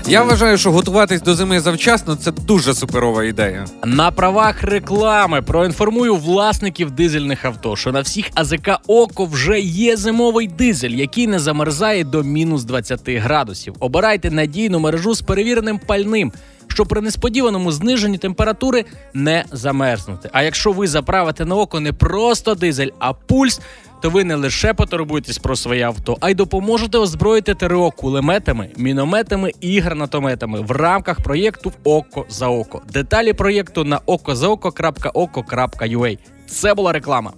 [0.10, 3.66] Я вважаю, що готуватись до зими завчасно це дуже суперова ідея.
[3.86, 10.48] На правах реклами проінформую власників дизельних авто, що на всіх АЗК Око вже є зимовий
[10.48, 13.76] дизель, який не замерзає до мінус 20 градусів.
[13.80, 16.32] Обирайте надійну мережу з перевіреним пальним.
[16.68, 20.30] Щоб при несподіваному зниженні температури не замерзнути.
[20.34, 23.62] А якщо ви заправите на ОККО не просто дизель, а пульс,
[24.02, 29.52] то ви не лише потурбуєтесь про своє авто, а й допоможете озброїти ТРО кулеметами, мінометами
[29.62, 32.82] і гранатометами в рамках проєкту ОККО за ОККО.
[32.94, 36.18] Деталі проєкту на okozaokko.okko.ua.
[36.48, 37.34] Це була реклама.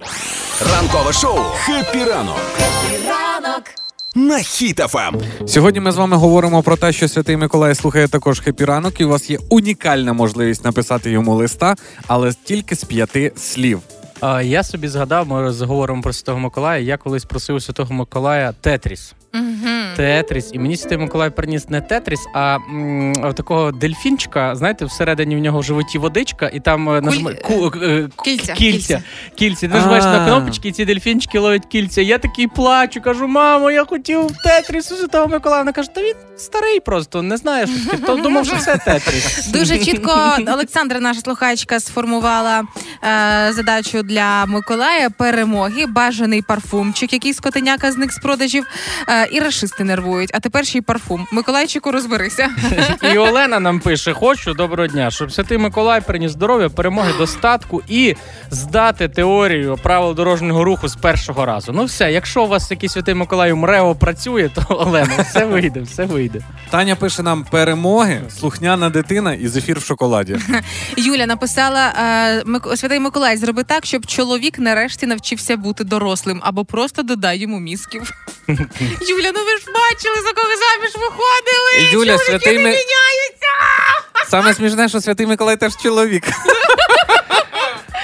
[0.61, 1.39] Ранкове шоу
[1.93, 2.39] Ранок
[4.15, 4.41] на на Ем.
[4.41, 5.47] Хіт-ФМ.
[5.47, 9.05] Сьогодні ми з вами говоримо про те, що Святий Миколай слухає також Хеппі ранок, і
[9.05, 11.75] у вас є унікальна можливість написати йому листа,
[12.07, 13.79] але тільки з п'яти слів.
[14.21, 16.81] А, я собі згадав, ми заговоримо про Святого Миколая.
[16.81, 19.13] Я колись просив у Святого Миколая Тетріс.
[19.95, 20.49] Тетріс.
[20.53, 24.55] І мені Святий Миколай приніс не Тетріс, а м, такого дельфінчика.
[24.55, 27.33] Знаєте, всередині в нього в животі водичка, і там е, нажма...
[27.33, 27.71] ку...
[27.83, 28.53] е, Кільця, кільця.
[28.53, 29.01] кільця.
[29.35, 29.67] Кільця.
[29.67, 32.01] Ти нажимаєш на кнопочки, і ці дельфінчики ловлять кільця.
[32.01, 35.59] Я такий плачу, кажу, мамо, я хотів Тетріс у Святого Миколая.
[35.61, 37.97] Вона каже, та він старий просто, не знає, що.
[37.97, 39.47] То думав, що це Тетріс.
[39.53, 42.63] Дуже чітко Олександра, наша слухачка, сформувала
[43.03, 48.65] е, задачу для Миколая перемоги, бажаний парфумчик, який з котеняка зник з продажів,
[49.09, 50.29] е, і рашисти нервують.
[50.33, 51.27] А тепер ще й парфум.
[51.31, 52.49] Миколайчику, розберися.
[53.13, 58.15] І Олена нам пише: хочу доброго дня, щоб Святий Миколай приніс здоров'я, перемоги, достатку і
[58.51, 61.71] здати теорію правил дорожнього руху з першого разу.
[61.71, 66.05] Ну все, якщо у вас якийсь Святий Миколай МРЕО працює, то Олена, все вийде, все
[66.05, 66.39] вийде.
[66.69, 70.37] Таня пише нам перемоги, слухняна дитина і зефір в шоколаді.
[70.97, 71.93] Юля написала:
[72.71, 77.59] е, Святий Миколай, зроби так, щоб чоловік нарешті навчився бути дорослим, або просто додай йому
[77.59, 78.11] мізків.
[79.09, 81.91] Юля, ну ви ж бачили, за кого заміж виходили.
[81.91, 83.49] Юля, Чоловіки святий не Ми- міняються.
[84.29, 86.23] Саме смішне, що Святий Миколай теж чоловік.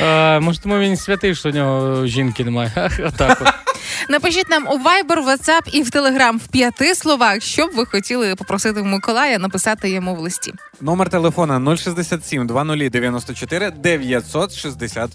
[0.02, 2.72] Е, може, тому він святий, що у нього жінки немає.
[3.08, 3.48] Отак от.
[4.10, 8.36] Напишіть нам у Viber, WhatsApp і в Telegram в п'яти словах, що б ви хотіли
[8.36, 10.54] попросити Миколая написати йому в листі.
[10.82, 15.08] Номер телефона 067 2094 964.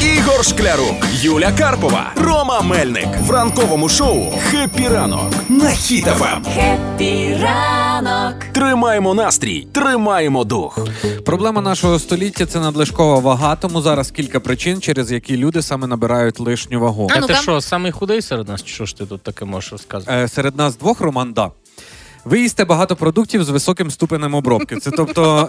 [0.00, 5.76] Ігор Шклярук, Юля Карпова, Рома Мельник в ранковому шоу «Happy ранок» на Ем.
[5.76, 6.42] Хіт-ФМ.
[8.52, 10.78] Тримаємо настрій, тримаємо дух.
[11.24, 16.40] Проблема нашого століття це надлишкова вага, тому зараз кілька причин, через які люди саме набирають
[16.40, 17.08] лишню вагу.
[17.10, 17.34] А А ти ну-ка.
[17.34, 18.64] що, самий худий серед нас?
[18.64, 20.22] Що ж ти тут таке можеш розказувати?
[20.24, 21.50] Е, серед нас двох Роман, да.
[22.24, 24.76] Ви їсте багато продуктів з високим ступенем обробки.
[24.76, 25.48] Це тобто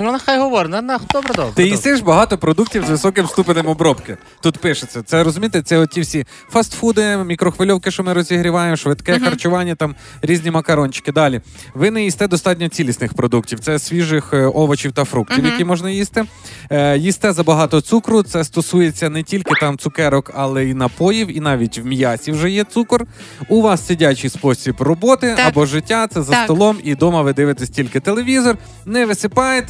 [0.00, 1.52] Ну, нехай говорить, на, на, добре, добре.
[1.54, 4.16] ти їсиш багато продуктів з високим ступенем обробки.
[4.42, 5.02] Тут пишеться.
[5.02, 11.12] Це розумієте, це оті всі фастфуди, мікрохвильовки, що ми розігріваємо, швидке харчування, там різні макарончики.
[11.12, 11.40] Далі.
[11.74, 13.60] Ви не їсте достатньо цілісних продуктів.
[13.60, 16.24] Це свіжих е, овочів та фруктів, які можна їсти.
[16.70, 18.22] Е, їсте забагато цукру.
[18.22, 22.64] Це стосується не тільки там цукерок, але й напоїв, і навіть в м'ясі вже є
[22.64, 23.06] цукор.
[23.48, 25.48] У вас сидячий спосіб роботи Так.
[25.48, 26.06] або життя.
[26.06, 26.44] Це за Так.
[26.44, 28.56] столом, і вдома ви дивитесь тільки телевізор,
[28.86, 29.06] не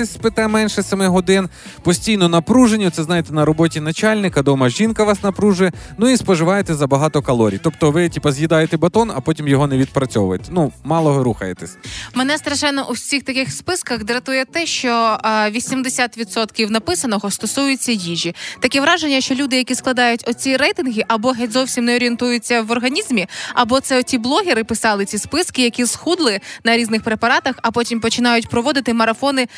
[0.01, 1.49] висипаєтесь, спите менше 7 годин,
[1.83, 2.91] постійно напружені.
[2.91, 5.73] Це знаєте, на роботі начальника, дома жінка вас напружує.
[5.99, 7.61] Ну і споживаєте забагато калорій.
[7.63, 10.45] Тобто ви, типа, з'їдаєте батон, а потім його не відпрацьовуєте.
[10.51, 11.77] Ну, мало рухаєтесь.
[12.15, 18.35] Мене страшенно у всіх таких списках дратує те, що е, 80% написаного стосується їжі.
[18.61, 23.27] Таке враження, що люди, які складають оці рейтинги, або геть зовсім не орієнтуються в організмі,
[23.55, 28.49] або це оті блогери писали ці списки, які схудли на різних препаратах, а потім починають
[28.49, 29.49] проводити марафони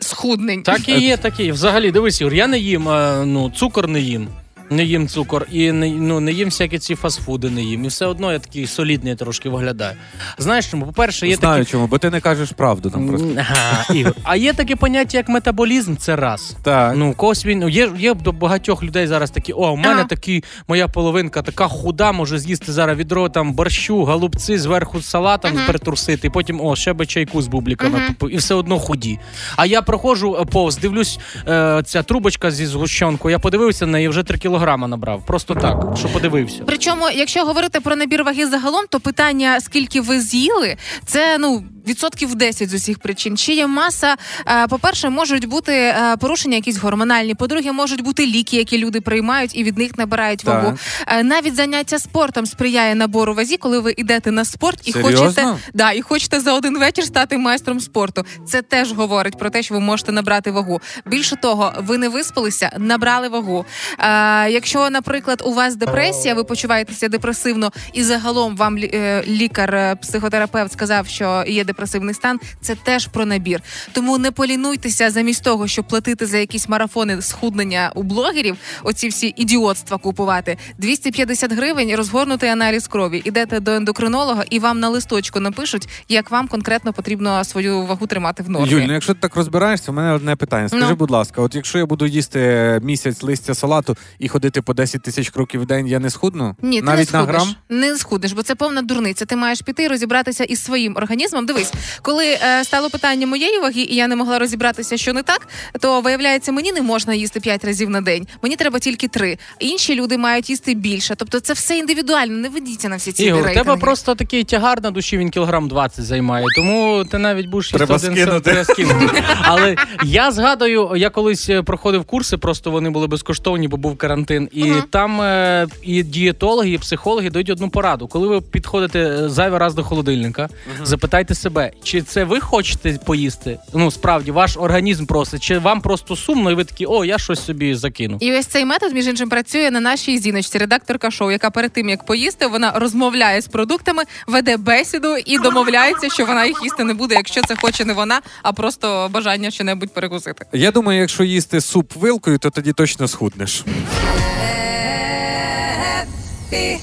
[0.00, 0.62] схуднень.
[0.62, 1.52] Так і є, так і є.
[1.52, 4.28] Взагалі, дивись, Юр, я не їм е, ну, цукор не їм.
[4.70, 7.84] Не їм цукор і не, ну, не їм всякі ці фастфуди, не їм.
[7.84, 9.96] І все одно я такий солідний трошки виглядаю.
[10.38, 10.86] Знаєш чому?
[10.86, 11.70] По-перше, є Знаю такі.
[11.72, 13.28] чому, бо ти не кажеш правду там просто.
[13.38, 14.14] Ага, Ігор.
[14.22, 16.56] А є таке поняття, як метаболізм, це раз.
[16.62, 16.94] Так.
[16.96, 20.04] Ну, когось він є, є до багатьох людей зараз такі: о, у мене Ага.
[20.04, 25.52] такі, моя половинка така худа, може з'їсти зараз відро там борщу, голубці, зверху з салатом
[25.66, 29.18] притрусити, і потім о, ще би чайку з бубліками попив, і все одно худі.
[29.56, 31.18] А я проходжу е, повз, дивлюсь,
[31.48, 35.26] е, ця трубочка зі згущенкою, я подивився на неї, вже 3 кілограма набрав.
[35.26, 36.62] Просто так, що подивився.
[36.66, 41.64] Причому, якщо говорити про набір ваги загалом, то питання, скільки ви з'їли, це ну.
[41.90, 43.36] Відсотків 10 з усіх причин.
[43.36, 44.16] Чи є маса?
[44.46, 47.34] Е, По-перше, можуть бути е, порушення якісь гормональні.
[47.34, 50.78] По-друге, можуть бути ліки, які люди приймають і від них набирають вагу.
[51.06, 55.18] Е, Навіть заняття спортом сприяє набору вазі, коли ви йдете на спорт і Серйозно?
[55.20, 58.24] хочете да, і хочете за один вечір стати майстром спорту.
[58.48, 60.80] Це теж говорить про те, що ви можете набрати вагу.
[61.06, 63.64] Більше того, ви не виспалися, набрали вагу.
[63.98, 69.96] Е, якщо, наприклад, у вас депресія, ви почуваєтеся депресивно, і загалом вам е, лікар, е,
[69.96, 73.60] психотерапевт сказав, що є депресивний стан, це теж про набір.
[73.92, 79.34] Тому не полінуйтеся замість того, щоб платити за якісь марафони схуднення у блогерів, оці всі
[79.36, 80.56] ідіотства купувати.
[80.78, 83.22] 250 гривень, розгорнутий аналіз крові.
[83.24, 88.42] Ідете до ендокринолога, і вам на листочку напишуть, як вам конкретно потрібно свою вагу тримати
[88.42, 88.68] в нормі.
[88.70, 90.68] Юль, ну якщо ти так розбираєшся, у мене одне питання.
[90.68, 90.96] Скажи, Ну.
[90.96, 95.30] будь ласка, от якщо я буду їсти місяць листя салату і ходити по 10 тисяч
[95.30, 96.56] кроків в день, я не схудну?
[96.62, 97.54] Ні, ти навіть не на грам.
[97.68, 99.24] Не схудеш, бо це повна дурниця.
[99.24, 101.46] Ти маєш піти і розібратися із своїм організмом.
[101.46, 105.22] Дивись, дивись, коли е, стало питання моєї ваги, і я не могла розібратися, що не
[105.22, 105.48] так,
[105.80, 108.26] то виявляється, мені не можна їсти 5 разів на день.
[108.42, 109.38] Мені треба тільки 3.
[109.58, 111.14] Інші люди мають їсти більше.
[111.16, 112.38] Тобто це все індивідуально.
[112.38, 113.64] Не ведіться на всі ці Ігор, у рейтинги.
[113.64, 117.78] тебе просто такий тягар на душі, він кілограм 20 займає, тому ти навіть будеш їсти
[117.78, 118.40] Треба один скинути.
[118.40, 119.22] треба скинути.
[119.42, 124.48] Але я згадую, я колись е, проходив курси, просто вони були безкоштовні, бо був карантин.
[124.52, 128.06] І там е, і дієтологи, і психологи дають одну пораду.
[128.08, 130.48] Коли ви підходите е, зайвий раз до холодильника,
[130.82, 131.49] запитайте себе,
[131.82, 133.58] чи це ви хочете поїсти?
[133.74, 137.44] Ну справді, ваш організм просить, чи вам просто сумно, і ви такі, о, я щось
[137.44, 138.16] собі закину.
[138.20, 141.88] І ось цей метод, між іншим, працює на нашій зіночці, редакторка шоу, яка перед тим
[141.88, 146.94] як поїсти, вона розмовляє з продуктами, веде бесіду і домовляється, що вона їх їсти не
[146.94, 150.46] буде, якщо це хоче не вона, а просто бажання що-небудь перекусити.
[150.52, 153.64] Я думаю, якщо їсти суп вилкою, то тоді точно схуднеш.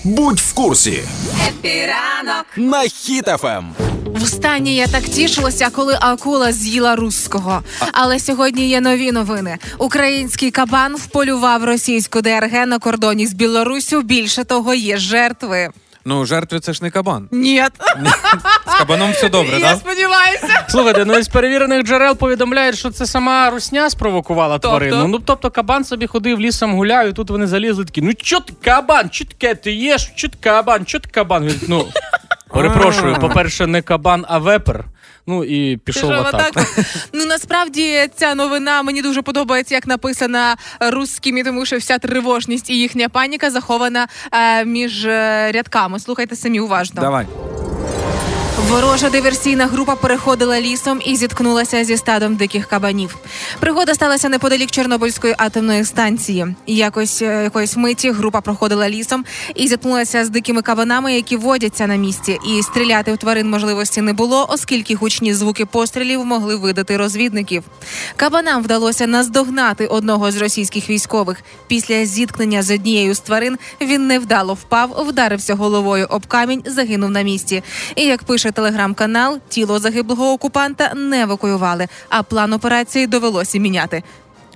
[0.03, 1.03] Будь в курсі
[2.57, 3.65] на Хіт-ФМ.
[3.77, 3.87] Хіт-ФМ.
[4.19, 7.63] Востаннє я так тішилася, коли акула з'їла руського.
[7.91, 9.57] Але сьогодні є нові новини.
[9.77, 14.01] Український кабан вполював російську ДРГ на кордоні з Білоруссю.
[14.01, 15.69] Більше того, є жертви.
[16.09, 17.27] Ну, жертви це ж не кабан.
[17.31, 17.63] Ні,
[18.67, 19.77] З кабаном все добре, я так?
[19.77, 20.65] сподіваюся.
[20.69, 24.67] Слухайте, ну із перевірених джерел повідомляють, що це сама русня спровокувала Тобто?
[24.77, 25.07] тварину.
[25.07, 28.01] Ну тобто кабан собі ходив лісом гуляв, і тут вони залізли такі.
[28.01, 29.09] Ну чо ти кабан?
[29.09, 30.11] Чо таке ти їш?
[30.15, 30.85] Чо ти кабан?
[30.85, 31.45] Чо ти кабан?
[31.45, 31.85] Він, ну
[32.53, 34.85] перепрошую, по-перше, не кабан, а вепер.
[35.27, 36.59] Ну і пішов в атаку.
[37.13, 42.77] Ну насправді ця новина мені дуже подобається, як написана русскими, тому що вся тривожність і
[42.77, 45.99] їхня паніка захована е, між е, рядками.
[45.99, 47.01] Слухайте самі уважно.
[47.01, 47.27] Давай.
[48.69, 53.17] Ворожа диверсійна група переходила лісом і зіткнулася зі стадом диких кабанів.
[53.59, 56.55] Пригода сталася неподалік Чорнобильської атомної станції.
[56.67, 61.95] Якось е, якоїсь миті група проходила лісом і зіткнулася з дикими кабанами, які водяться на
[61.95, 62.39] місці.
[62.49, 67.63] І стріляти в тварин можливості не було, оскільки гучні звуки пострілів могли видати розвідників.
[68.15, 71.37] Кабанам вдалося наздогнати одного з російських військових.
[71.67, 77.21] Після зіткнення з однією з тварин він невдало впав, вдарився головою об камінь, загинув на
[77.21, 77.63] місці.
[77.95, 84.03] І як пише телеграм-канал, тіло загиблого окупанта не евакуювали, а план операції довелося міняти.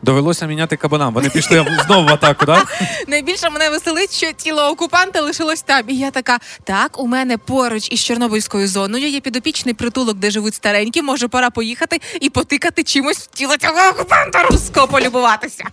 [0.01, 1.13] Довелося міняти кабанам.
[1.13, 2.67] Вони пішли знову в атаку, так?
[3.07, 5.83] Найбільше мене веселить, що тіло окупанта лишилось там.
[5.87, 10.55] І я така: так, у мене поруч із Чорнобильською зоною є підопічний притулок, де живуть
[10.55, 11.01] старенькі.
[11.01, 15.63] Може, пора поїхати і потикати чимось в тіло цього окупанта руського полюбуватися.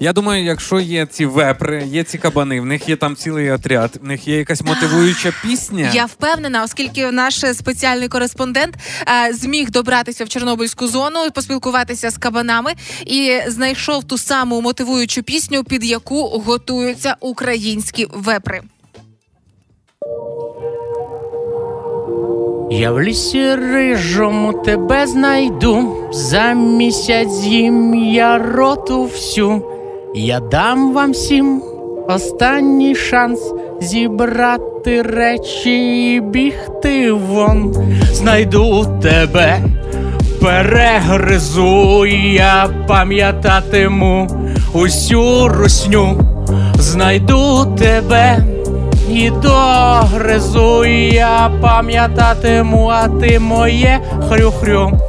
[0.00, 3.90] Я думаю, якщо є ці вепри, є ці кабани, в них є там цілий отряд,
[4.02, 5.90] в них є якась мотивуюча пісня.
[5.94, 8.74] Я впевнена, оскільки наш спеціальний кореспондент
[9.08, 12.72] е, зміг добратися в Чорнобильську зону, поспілкуватися з кабанами
[13.06, 18.60] і знайшов ту саму мотивуючу пісню, під яку готуються українські вепри.
[22.70, 25.94] Я в лісі рижому тебе знайду.
[26.12, 29.62] За місяць з'їм я роту всю.
[30.14, 31.62] Я дам вам всім
[32.08, 33.40] останній шанс
[33.80, 37.74] зібрати речі і бігти вон.
[38.12, 39.60] Знайду тебе,
[40.40, 44.28] перегризу, я пам'ятатиму
[44.72, 46.20] усю русню.
[46.74, 48.38] Знайду тебе
[49.10, 55.07] і догризу, я пам'ятатиму, а ти моє хрю-хрю.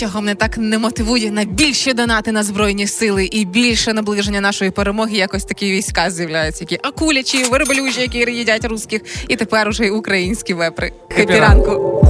[0.00, 4.70] Нічого мене так не мотивує на більші донати на збройні сили і більше наближення нашої
[4.70, 5.16] перемоги.
[5.16, 10.54] Якось такі війська з'являються, які акулячі, верблюжі, які їдять русських, і тепер уже й українські
[10.54, 10.92] вепри.
[11.08, 12.02] Happy ранок.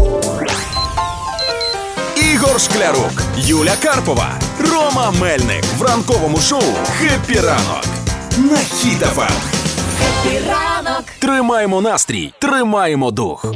[2.33, 7.85] Ігор Шклярук, Юля Карпова, Рома Мельник в ранковому шоу «Happy ранок»
[8.39, 9.33] на Хіт-ФМ.
[11.19, 13.55] Тримаємо настрій, тримаємо дух.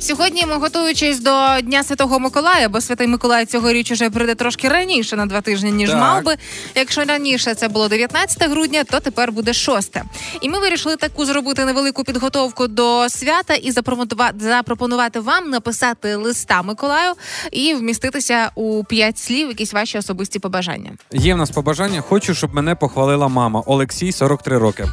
[0.00, 5.16] Сьогодні ми готуючись до Дня Святого Миколая, бо Святий Миколай цьогоріч уже прийде трошки раніше
[5.16, 6.00] на два тижні, ніж Так.
[6.00, 6.36] мав би.
[6.74, 9.96] Якщо раніше це було 19 грудня, то тепер буде 6.
[10.40, 16.62] І ми вирішили таку зробити невелику підготовку до свята і запропонувати, запропонувати вам написати листа
[16.62, 17.12] Миколаю
[17.52, 20.90] і вміститися у п'ять слів, якісь ваші особисті побажання.
[21.12, 22.00] Є в нас побажання.
[22.00, 23.62] Хочу, щоб мене похвалила мама.
[23.66, 24.84] Олексій, 43 роки.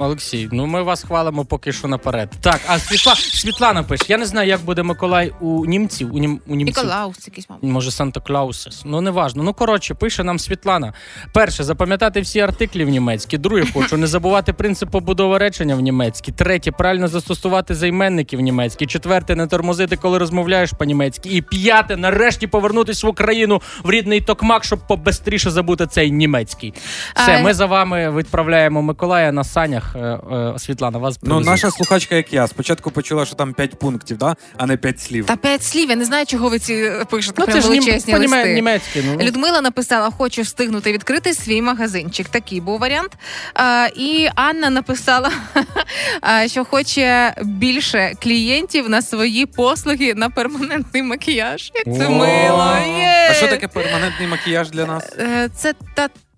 [0.00, 2.30] Олексій, ну ми вас хвалимо поки що наперед.
[2.40, 3.14] Так, а Світла...
[3.16, 6.14] Світлана пише: я не знаю, як буде Миколай у німців.
[6.14, 6.84] У, нім, у німців.
[6.84, 7.58] Ніколаус якийсь мав.
[7.62, 8.82] Може, Санта Клаусес.
[8.84, 9.42] Ну, не важно.
[9.42, 10.92] Ну, коротше, пише нам Світлана.
[11.32, 13.38] Перше, запам'ятати всі артиклі в німецькій.
[13.38, 16.32] Друге, хочу не забувати принцип побудови речення в німецькій.
[16.32, 18.86] Третє, правильно застосувати займенники в німецькій.
[18.86, 21.28] Четверте, не тормозити, коли розмовляєш по-німецьки.
[21.28, 26.74] І п'яте, нарешті повернутися в Україну в рідний токмак, щоб побестріше забути цей німецький.
[27.14, 29.96] Все, А- ми за вами відправляємо Миколая на санях.
[29.96, 34.05] Е, е, Світлана, вас Ну, наша слухачка, як я, спочатку почула, що там 5 пунктів,
[34.14, 34.36] да?
[34.56, 35.26] а не 5 слів.
[35.26, 35.90] Та п'ять слів.
[35.90, 37.34] Я не знаю, чого ви ці е, пишете.
[37.38, 37.80] Ну, Прям це ж нім...
[37.84, 38.54] величезні по-німе- листи.
[38.54, 39.02] німецький.
[39.06, 39.24] Ну.
[39.24, 42.28] Людмила написала: хочу встигнути відкрити свій магазинчик.
[42.28, 43.12] Такий був варіант.
[43.54, 45.30] А, і Анна написала,
[46.46, 51.72] що хоче більше клієнтів на свої послуги на перманентний макіяж.
[51.74, 52.76] Як це мило.
[52.98, 53.28] Є.
[53.30, 55.04] А що таке перманентний макіяж для нас?
[55.18, 55.74] Е, Це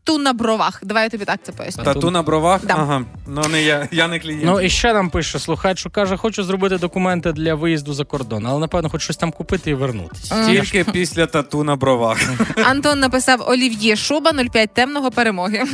[0.08, 0.80] тату на бровах.
[0.82, 1.84] Давай я тобі так це поясню.
[1.84, 2.60] Тату на бровах?
[2.66, 2.74] Да.
[2.74, 3.04] Ага.
[3.26, 4.44] Ну не я, я не клієнт.
[4.44, 8.46] Ну і ще нам пише слухач, що каже, хочу зробити документи для виїзду за кордон,
[8.46, 10.46] але напевно хочу щось там купити і вернутися.
[10.46, 12.18] Тільки після тату на бровах.
[12.64, 15.64] Антон написав Олів'є Шуба 05 темного перемоги.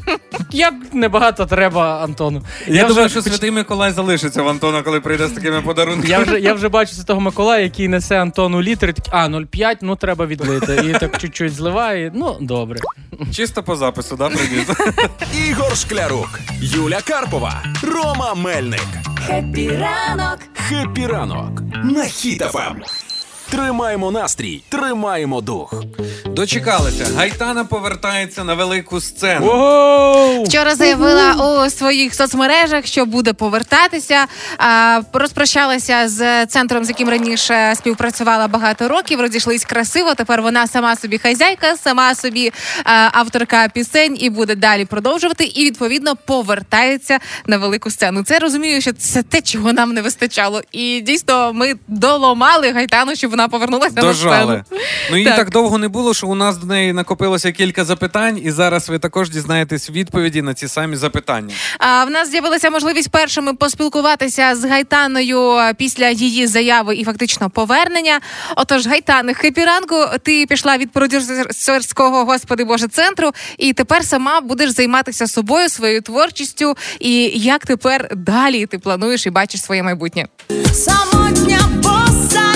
[0.52, 2.42] Як небагато треба, Антону.
[2.66, 6.08] Я, думаю, вже, що святий Миколай залишиться в Антона, коли прийде з такими подарунками.
[6.08, 9.96] я вже, я вже бачу це того Миколая, який несе Антону такий, а 0,5, ну
[9.96, 10.82] треба відлити.
[10.88, 12.12] І так чуть-чуть зливає.
[12.14, 12.80] Ну, добре.
[13.32, 14.68] Чисто по запису, да, привіт.
[15.48, 18.86] Ігор Шклярук, Юля Карпова, Рома Мельник.
[19.26, 20.38] Хеппі ранок!
[20.68, 22.74] Хеппі ранок на Хіт-ФМ.
[23.50, 25.74] Тримаємо настрій, тримаємо дух.
[26.26, 27.06] Дочекалися.
[27.16, 29.46] Гайтана повертається на велику сцену.
[29.46, 30.44] Воу!
[30.44, 34.26] Вчора заявила у своїх соцмережах, що буде повертатися.
[34.58, 39.20] А, розпрощалася з центром, з яким раніше співпрацювала багато років.
[39.20, 40.14] Розійшлись красиво.
[40.14, 42.52] Тепер вона сама собі хазяйка, сама собі
[42.84, 45.44] а, авторка пісень і буде далі продовжувати.
[45.44, 48.22] І відповідно повертається на велику сцену.
[48.24, 50.62] Це розумію, що це те, чого нам не вистачало.
[50.72, 54.62] І дійсно, ми доломали гайтану, щоб вона повернулася на сцену.
[55.10, 55.36] Ну їй Так.
[55.36, 55.50] так.
[55.50, 59.30] довго не було, що у нас до неї накопилося кілька запитань, і зараз ви також
[59.30, 61.54] дізнаєтесь відповіді на ці самі запитання.
[61.78, 68.20] А в нас з'явилася можливість першими поспілкуватися з Гайтаною після її заяви і фактично повернення.
[68.56, 74.70] Отож, Гайтане, хепі ранку, ти пішла від продюсерського господи Боже центру, і тепер сама будеш
[74.70, 76.76] займатися собою, своєю творчістю.
[77.00, 80.26] І як тепер далі ти плануєш і бачиш своє майбутнє?
[80.72, 82.47] Самотня боса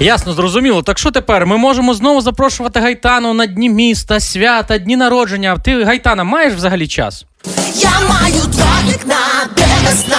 [0.00, 0.82] Ясно, зрозуміло.
[0.82, 1.46] Так що тепер?
[1.46, 5.56] Ми можемо знову запрошувати Гайтану на дні міста, свята, дні народження.
[5.56, 7.24] Ти, Гайтана, маєш взагалі час?
[7.74, 9.16] Я маю два вікна,
[9.56, 10.16] де весна.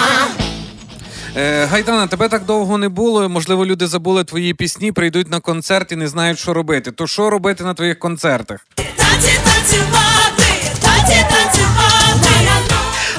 [1.37, 3.29] Е, Гайтана, тебе так довго не було.
[3.29, 6.91] Можливо, люди забули твої пісні, прийдуть на концерт і не знають, що робити.
[6.91, 8.65] То що робити на твоїх концертах?
[8.75, 10.43] Танці танцювати,
[10.81, 11.80] танці танцювати.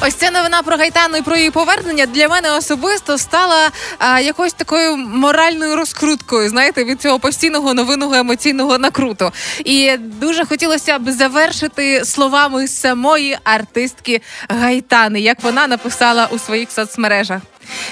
[0.04, 4.52] Ось ця новина про Гайтану і про її повернення для мене особисто стала а, якоюсь
[4.52, 9.32] такою моральною розкруткою, знаєте, від цього постійного новинного емоційного накруту.
[9.64, 17.40] І дуже хотілося б завершити словами самої артистки Гайтани, як вона написала у своїх соцмережах.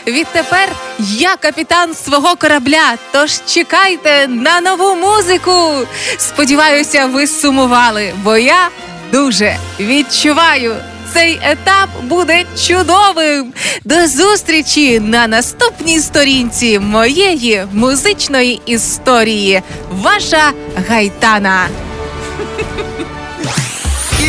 [0.07, 2.99] Відтепер я капітан свого корабля.
[3.13, 5.87] Тож чекайте на нову музику.
[6.17, 8.69] Сподіваюся, ви сумували, бо я
[9.13, 10.77] дуже відчуваю.
[11.15, 13.53] Цей етап буде чудовим.
[13.85, 19.63] До зустрічі на наступній сторінці моєї музичної історії.
[19.91, 20.53] Ваша
[20.89, 21.68] Гайтана.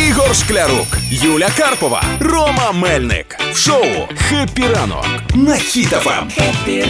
[0.08, 3.38] Ігор Шклярук, Юля Карпова, Рома Мельник.
[3.52, 3.84] В шоу
[4.28, 6.30] Happy ранок на Хіт-ФМ.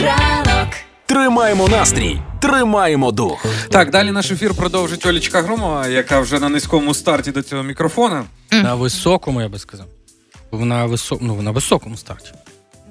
[0.05, 0.69] Ранок!
[1.07, 3.47] Тримаємо настрій, тримаємо дух.
[3.71, 8.25] Так, далі наш ефір продовжить Олічка Громова, яка вже на низькому старті до цього мікрофона.
[8.53, 9.87] На високому, я би сказав.
[10.51, 11.19] Вона висо...
[11.21, 12.33] ну, на високому старті.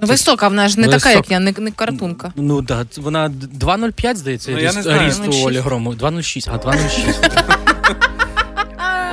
[0.01, 2.33] Висока вона ж не Висок- така, як я, не, не картунка.
[2.35, 5.07] Ну да, ц- вона д- 2,05, здається, Ну, я ріст, не знаю.
[5.07, 5.45] ріст у 2,06.
[5.47, 5.93] Олі Грому.
[5.93, 7.57] 2,06, а 2,06.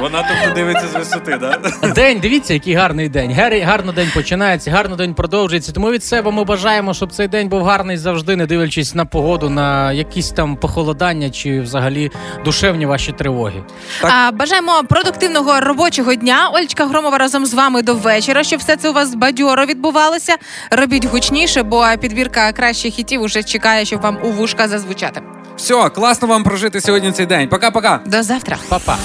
[0.01, 1.59] Вона тобто дивиться з висоти, да?
[1.89, 3.33] День, дивіться, який гарний день.
[3.33, 5.73] Гарний, гарно день починається, гарно день продовжується.
[5.73, 9.51] Тому від себе ми бажаємо, щоб цей день був гарний завжди, не дивлячись на погоду,
[9.51, 12.11] на якісь там похолодання чи взагалі
[12.45, 13.63] душевні ваші тривоги.
[14.01, 14.13] Так.
[14.15, 16.51] А, бажаємо продуктивного робочого дня.
[16.53, 20.37] Олічка Громова разом з вами до вечора, щоб все це у вас бадьоро відбувалося.
[20.71, 25.21] Робіть гучніше, бо підбірка кращих хітів уже чекає, щоб вам у вушка зазвучати.
[25.57, 27.49] Все, класно вам прожити сьогодні цей день.
[27.49, 28.01] Пока-пока.
[28.07, 28.57] До завтра.
[28.69, 28.99] Па-па.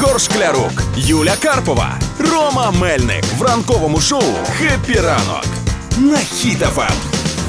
[0.00, 4.22] Ігор Шклярук, Юля Карпова, Рома Мельник в ранковому шоу
[4.58, 5.44] Happy ранок
[5.98, 6.92] на Хіт-ФМ.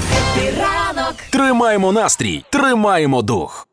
[0.09, 1.15] Хеппі ранок!
[1.29, 3.67] Тримаємо настрій, тримаємо дух.